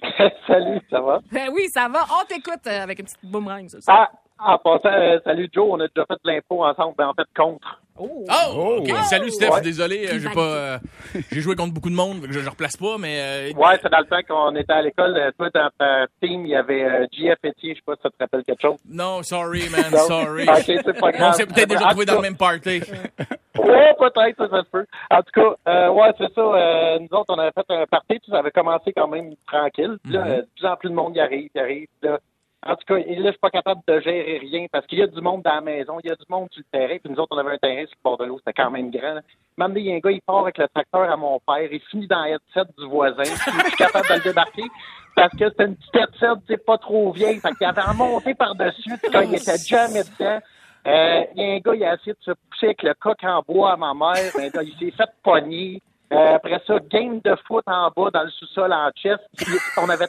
salut, 0.46 0.80
ça 0.88 1.00
va? 1.02 1.20
Ben 1.30 1.50
oui, 1.52 1.68
ça 1.68 1.86
va. 1.88 2.06
On 2.18 2.24
t'écoute 2.24 2.66
euh, 2.66 2.82
avec 2.82 2.98
une 3.00 3.04
petite 3.04 3.18
boomerang, 3.24 3.68
ça. 3.68 3.78
Ah, 3.88 4.10
en 4.38 4.58
passant, 4.58 4.88
euh, 4.88 5.18
salut 5.22 5.50
Joe, 5.52 5.66
on 5.70 5.80
a 5.80 5.86
déjà 5.88 6.06
fait 6.06 6.14
de 6.24 6.30
l'impôt 6.32 6.64
ensemble, 6.64 6.94
ben 6.96 7.08
en 7.08 7.12
fait 7.14 7.28
contre. 7.36 7.81
Oh! 7.98 8.24
OK. 8.78 8.88
Oh! 8.90 9.02
Salut, 9.04 9.30
Steph. 9.30 9.50
Ouais. 9.50 9.60
Désolé, 9.60 10.06
euh, 10.08 10.18
j'ai 10.18 10.28
pas... 10.30 10.40
euh, 10.40 10.78
j'ai 11.30 11.40
joué 11.40 11.54
contre 11.54 11.74
beaucoup 11.74 11.90
de 11.90 11.94
monde, 11.94 12.26
je, 12.30 12.40
je 12.40 12.48
replace 12.48 12.76
pas, 12.76 12.96
mais... 12.98 13.52
euh, 13.52 13.52
Ouais, 13.58 13.78
c'est 13.82 13.90
dans 13.90 13.98
le 13.98 14.06
temps 14.06 14.22
qu'on 14.26 14.56
était 14.56 14.72
à 14.72 14.82
l'école. 14.82 15.32
Toi, 15.38 15.50
dans 15.54 15.70
ta 15.78 16.06
team, 16.22 16.46
il 16.46 16.50
y 16.52 16.56
avait 16.56 16.84
euh, 16.84 17.06
JF 17.12 17.36
Etier. 17.44 17.74
Je 17.74 17.76
sais 17.76 17.82
pas 17.84 17.94
si 17.96 18.02
ça 18.02 18.10
te 18.10 18.16
rappelle 18.18 18.44
quelque 18.44 18.62
chose. 18.62 18.78
Non, 18.88 19.22
sorry, 19.22 19.68
man, 19.70 19.90
Non? 19.92 19.98
sorry. 19.98 20.48
Ok, 20.48 20.62
c'est 20.66 20.98
pas 20.98 21.12
grave. 21.12 21.30
On 21.30 21.32
s'est 21.34 21.46
peut-être 21.46 21.68
déjà 21.68 21.88
trouvé 21.90 22.06
dans 22.06 22.16
le 22.16 22.22
même 22.22 22.36
party. 22.36 22.80
Ouais, 23.58 23.94
peut-être, 23.98 24.36
ça, 24.38 24.48
ça 24.48 24.62
se 24.64 24.70
peut. 24.70 24.86
En 25.10 25.18
tout 25.22 25.32
cas, 25.34 25.70
euh, 25.70 25.90
ouais, 25.90 26.10
c'est 26.18 26.32
ça. 26.34 26.40
euh, 26.40 26.98
nous 26.98 27.08
autres, 27.18 27.26
on 27.28 27.38
avait 27.38 27.52
fait 27.52 27.66
un 27.74 27.84
party, 27.86 28.18
puis 28.18 28.30
ça 28.30 28.38
avait 28.38 28.50
commencé 28.50 28.92
quand 28.96 29.08
même 29.08 29.34
tranquille. 29.46 29.98
Puis 30.02 30.12
là, 30.14 30.20
Mhm. 30.24 30.30
euh, 30.30 30.36
de 30.38 30.48
plus 30.56 30.66
en 30.66 30.76
plus 30.76 30.88
de 30.88 30.94
monde 30.94 31.14
y 31.16 31.20
arrive, 31.20 31.50
y 31.54 31.58
arrive. 31.58 31.86
Puis 32.00 32.08
Là, 32.10 32.18
en 32.64 32.76
tout 32.76 32.84
cas, 32.86 32.96
là, 32.96 33.04
je 33.06 33.30
suis 33.30 33.38
pas 33.38 33.50
capable 33.50 33.80
de 33.88 34.00
gérer 34.00 34.38
rien 34.38 34.66
parce 34.70 34.86
qu'il 34.86 34.98
y 34.98 35.02
a 35.02 35.06
du 35.06 35.20
monde 35.20 35.42
dans 35.42 35.54
la 35.54 35.60
maison, 35.60 35.98
il 36.02 36.08
y 36.08 36.12
a 36.12 36.14
du 36.14 36.24
monde 36.28 36.48
sur 36.52 36.62
le 36.62 36.78
terrain, 36.78 36.96
puis 36.98 37.12
nous 37.12 37.18
autres, 37.18 37.34
on 37.34 37.38
avait 37.38 37.54
un 37.54 37.58
terrain 37.58 37.84
sur 37.86 37.96
le 37.96 38.02
bord 38.04 38.18
de 38.18 38.24
l'eau, 38.24 38.38
c'était 38.38 38.62
quand 38.62 38.70
même 38.70 38.90
grand. 38.90 39.20
Maintenant, 39.56 39.76
il 39.76 39.86
y 39.86 39.92
a 39.92 39.96
un 39.96 39.98
gars, 39.98 40.10
il 40.10 40.22
part 40.22 40.38
avec 40.38 40.58
le 40.58 40.68
tracteur 40.68 41.10
à 41.10 41.16
mon 41.16 41.40
père, 41.40 41.72
il 41.72 41.80
finit 41.90 42.06
dans 42.06 42.22
la 42.22 42.64
du 42.78 42.86
voisin, 42.86 43.24
je 43.24 43.68
suis 43.68 43.76
capable 43.76 44.08
de 44.08 44.14
le 44.14 44.20
débarquer 44.20 44.64
parce 45.14 45.32
que 45.32 45.48
c'était 45.48 45.64
une 45.64 45.76
petite 45.76 45.96
headset, 45.96 46.26
sais, 46.48 46.56
pas 46.56 46.78
trop 46.78 47.12
vieille, 47.12 47.40
fait 47.40 47.52
qu'il 47.54 47.66
avait 47.66 47.82
remonté 47.82 48.34
par-dessus, 48.34 48.94
quand 49.12 49.20
il 49.22 49.34
était 49.34 49.58
jamais 49.58 50.02
dedans. 50.04 50.38
Euh, 50.86 51.24
Il 51.36 51.42
y 51.42 51.44
a 51.44 51.54
un 51.54 51.58
gars, 51.58 51.74
il 51.74 51.84
a 51.84 51.94
essayé 51.94 52.12
de 52.12 52.22
se 52.22 52.32
pousser 52.32 52.66
avec 52.66 52.82
le 52.82 52.94
coq 52.94 53.22
en 53.22 53.42
bois 53.46 53.72
à 53.72 53.76
ma 53.76 53.94
mère. 53.94 54.32
Ben, 54.34 54.50
là, 54.52 54.62
il 54.62 54.74
s'est 54.78 54.90
fait 54.90 55.10
pogner. 55.22 55.80
Euh, 56.12 56.34
après 56.34 56.60
ça, 56.66 56.78
game 56.90 57.20
de 57.20 57.34
foot 57.46 57.64
en 57.66 57.90
bas 57.96 58.10
dans 58.10 58.24
le 58.24 58.30
sous-sol 58.30 58.72
en 58.72 58.90
chest. 58.94 59.22
On 59.78 59.88
avait, 59.88 60.08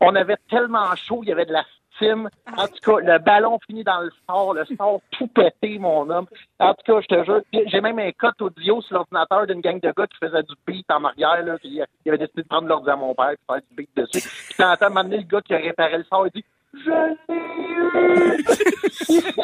on 0.00 0.14
avait 0.14 0.36
tellement 0.50 0.94
chaud, 0.96 1.20
il 1.22 1.28
y 1.28 1.32
avait 1.32 1.46
de 1.46 1.52
la 1.52 1.64
steam. 1.94 2.28
En 2.56 2.66
tout 2.66 2.80
cas, 2.82 2.98
le 3.00 3.18
ballon 3.18 3.58
finit 3.66 3.84
dans 3.84 4.00
le 4.00 4.10
sport, 4.10 4.54
le 4.54 4.64
sport 4.64 5.00
tout 5.12 5.28
pété, 5.28 5.78
mon 5.78 6.10
homme. 6.10 6.26
En 6.58 6.74
tout 6.74 6.82
cas, 6.84 7.00
je 7.00 7.06
te 7.06 7.24
jure, 7.24 7.40
j'ai 7.52 7.80
même 7.80 7.98
un 7.98 8.10
code 8.12 8.40
audio 8.40 8.82
sur 8.82 8.96
l'ordinateur 8.96 9.46
d'une 9.46 9.60
gang 9.60 9.80
de 9.80 9.92
gars 9.96 10.06
qui 10.06 10.18
faisait 10.18 10.42
du 10.42 10.54
beat 10.66 10.90
en 10.90 11.04
arrière. 11.04 11.44
Là, 11.44 11.56
puis, 11.58 11.80
il 12.04 12.08
avait 12.08 12.18
décidé 12.18 12.42
de 12.42 12.48
prendre 12.48 12.66
l'ordi 12.66 12.90
à 12.90 12.96
mon 12.96 13.14
père 13.14 13.30
et 13.30 13.38
faire 13.46 13.60
du 13.70 13.76
beat 13.76 13.90
dessus. 13.96 14.20
Puis 14.20 14.54
t'entends 14.56 14.90
maintenant 14.90 15.16
le 15.16 15.22
gars 15.22 15.42
qui 15.42 15.54
a 15.54 15.58
réparé 15.58 15.98
le 15.98 16.04
son, 16.10 16.24
il 16.26 16.32
dit 16.32 16.44
Je 16.74 16.90
l'ai 16.90 17.16
eu! 17.34 18.44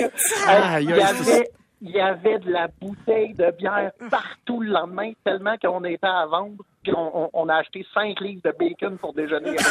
Aïe, 0.46 0.84
il, 0.84 0.90
y 0.90 0.92
avait, 0.92 1.50
il 1.82 1.90
y 1.90 2.00
avait 2.00 2.38
de 2.38 2.50
la 2.50 2.68
bouteille 2.80 3.34
de 3.34 3.50
bière 3.52 3.90
partout 4.10 4.60
le 4.60 4.70
lendemain, 4.70 5.12
tellement 5.24 5.56
qu'on 5.56 5.82
était 5.84 6.06
à 6.06 6.26
vendre. 6.26 6.62
Puis 6.82 6.92
on, 6.94 7.24
on- 7.24 7.30
on 7.32 7.48
a 7.48 7.56
acheté 7.56 7.86
5 7.94 8.20
livres 8.20 8.42
de 8.44 8.52
bacon 8.58 8.98
pour 8.98 9.12
déjeuner. 9.14 9.56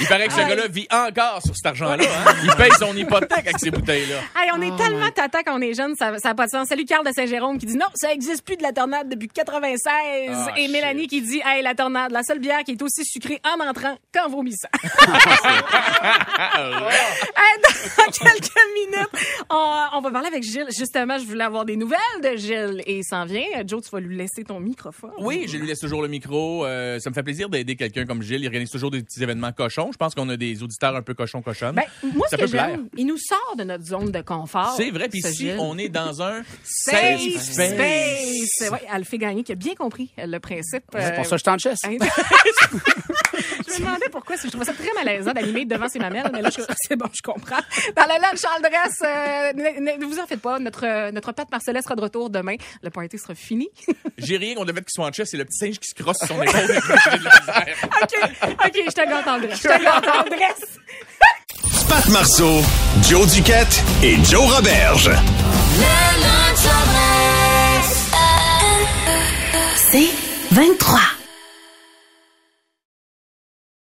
Il 0.00 0.06
paraît 0.06 0.28
que 0.28 0.32
ce 0.32 0.38
gars-là 0.38 0.68
vit 0.68 0.86
encore 0.90 1.40
sur 1.44 1.54
cet 1.56 1.66
argent-là. 1.66 2.04
Hein? 2.04 2.32
Il 2.44 2.50
paye 2.56 2.70
son 2.78 2.96
hypothèque 2.96 3.46
avec 3.46 3.58
ces 3.58 3.70
bouteilles-là. 3.70 4.16
Hey, 4.36 4.50
on 4.54 4.60
est 4.60 4.76
tellement 4.76 5.10
tata 5.10 5.42
quand 5.42 5.58
on 5.58 5.62
est 5.62 5.74
jeune, 5.74 5.94
ça 5.96 6.12
n'a 6.12 6.34
pas 6.34 6.46
de 6.46 6.50
sens. 6.50 6.68
Salut 6.68 6.84
Carl 6.84 7.04
de 7.06 7.12
Saint-Jérôme 7.12 7.58
qui 7.58 7.66
dit 7.66 7.76
non, 7.76 7.86
ça 7.94 8.12
existe 8.12 8.44
plus 8.44 8.56
de 8.56 8.62
la 8.62 8.72
tornade 8.72 9.08
depuis 9.08 9.28
96. 9.28 10.30
Ah, 10.30 10.52
Et 10.58 10.68
Mélanie 10.68 11.06
qui 11.06 11.22
dit 11.22 11.40
hey, 11.44 11.62
la 11.62 11.74
tornade, 11.74 12.12
la 12.12 12.22
seule 12.22 12.38
bière 12.38 12.62
qui 12.64 12.72
est 12.72 12.82
aussi 12.82 13.04
sucrée 13.04 13.40
en 13.44 13.60
entrant 13.66 13.96
qu'en 14.12 14.28
vomissant. 14.28 14.68
Hey, 14.82 14.90
dans 17.96 18.12
quelques 18.12 18.56
minutes, 18.74 19.44
on, 19.50 19.84
on 19.94 20.00
va 20.00 20.10
parler 20.10 20.28
avec 20.28 20.42
Gilles. 20.42 20.68
Justement, 20.76 21.18
je 21.18 21.24
voulais 21.24 21.44
avoir 21.44 21.64
des 21.64 21.76
nouvelles 21.76 21.98
de 22.22 22.36
Gilles 22.36 22.82
et 22.86 22.98
il 22.98 23.04
s'en 23.04 23.24
vient. 23.24 23.44
Joe, 23.66 23.82
tu 23.82 23.90
vas 23.90 24.00
lui 24.00 24.16
laisser 24.16 24.44
ton 24.44 24.60
microphone. 24.60 25.12
Oui, 25.18 25.46
je 25.48 25.56
lui 25.56 25.66
laisse 25.66 25.80
toujours 25.80 26.02
le 26.02 26.08
micro. 26.08 26.66
Euh, 26.66 26.98
ça 26.98 27.10
me 27.10 27.14
fait 27.14 27.22
plaisir 27.22 27.48
d'aider 27.48 27.76
quelqu'un 27.76 28.06
comme 28.06 28.22
Gilles. 28.22 28.42
Il 28.42 28.46
organise 28.46 28.70
toujours 28.70 28.90
des 28.90 29.02
petits 29.02 29.22
événements 29.22 29.52
cochons. 29.52 29.85
Je 29.92 29.96
pense 29.96 30.14
qu'on 30.14 30.28
a 30.28 30.36
des 30.36 30.62
auditeurs 30.62 30.94
un 30.96 31.02
peu 31.02 31.14
cochons 31.14 31.42
cochonnes. 31.42 31.74
Ben, 31.74 31.84
moi, 32.14 32.26
ça 32.28 32.36
ce 32.36 32.42
que 32.42 32.46
peut 32.46 32.52
plaire. 32.52 32.68
j'aime, 32.70 32.88
il 32.96 33.06
nous 33.06 33.18
sort 33.18 33.56
de 33.56 33.64
notre 33.64 33.84
zone 33.84 34.10
de 34.10 34.20
confort. 34.20 34.74
C'est 34.76 34.90
vrai. 34.90 35.08
Puis 35.08 35.20
ici, 35.20 35.34
Gilles. 35.48 35.56
on 35.58 35.78
est 35.78 35.88
dans 35.88 36.22
un 36.22 36.42
Safe 36.64 37.20
space. 37.20 37.52
space. 37.52 38.70
Ouais, 38.70 38.82
elle 38.94 39.04
fait 39.04 39.18
gagner, 39.18 39.42
qui 39.42 39.52
a 39.52 39.56
bien 39.56 39.74
compris 39.74 40.10
euh, 40.18 40.26
le 40.26 40.40
principe. 40.40 40.84
C'est 40.92 41.14
pour 41.14 41.20
euh, 41.20 41.24
ça 41.24 41.30
que 41.30 41.38
je 41.38 41.44
t'en 41.44 41.58
chess. 41.58 41.78
Je 43.66 43.72
me 43.74 43.78
demandais 43.78 44.08
pourquoi. 44.10 44.36
Je 44.42 44.48
trouvais 44.48 44.64
ça 44.64 44.72
très 44.72 44.92
malaisant 44.94 45.32
d'animer 45.32 45.64
devant 45.64 45.88
ses 45.88 45.98
mamelles, 45.98 46.30
mais 46.32 46.42
là, 46.42 46.50
je- 46.56 46.62
c'est 46.88 46.96
bon, 46.96 47.06
je 47.12 47.22
comprends. 47.22 47.60
Dans 47.96 48.04
le 48.04 48.20
lunch 48.20 48.40
Charles 48.40 48.62
Dress, 48.62 48.98
euh, 49.02 49.52
ne, 49.80 49.98
ne 49.98 50.04
vous 50.06 50.18
en 50.18 50.26
faites 50.26 50.40
pas. 50.40 50.58
Notre, 50.58 50.86
euh, 50.86 51.10
notre 51.12 51.32
Pat 51.32 51.50
Marcellus 51.50 51.82
sera 51.82 51.94
de 51.94 52.00
retour 52.02 52.30
demain. 52.30 52.56
Le 52.82 52.90
party 52.90 53.18
sera 53.18 53.34
fini. 53.34 53.68
J'ai 54.18 54.36
rien 54.36 54.54
contre 54.54 54.68
le 54.68 54.74
fait 54.74 54.80
qu'il 54.82 54.90
soit 54.94 55.06
en 55.06 55.12
chess. 55.12 55.28
C'est 55.30 55.36
le 55.36 55.44
petit 55.44 55.58
singe 55.58 55.78
qui 55.78 55.88
se 55.88 55.94
crosse 55.94 56.18
sur 56.18 56.28
son 56.28 56.42
épaule. 56.42 56.78
La. 57.22 57.60
OK, 58.02 58.14
OK, 58.64 58.82
je 58.86 58.92
te 58.92 59.08
gâte 59.08 59.26
en 59.26 59.38
dress. 59.38 59.58
Je 59.62 59.68
te 59.68 59.82
gâte 59.82 60.06
en 60.08 60.24
dress. 60.24 60.78
Pat 61.88 62.08
Marceau, 62.08 62.62
Joe 63.08 63.32
Duquette 63.32 63.82
et 64.02 64.16
Joe 64.24 64.52
Roberge. 64.52 65.10
C'est 69.90 70.08
23. 70.50 71.00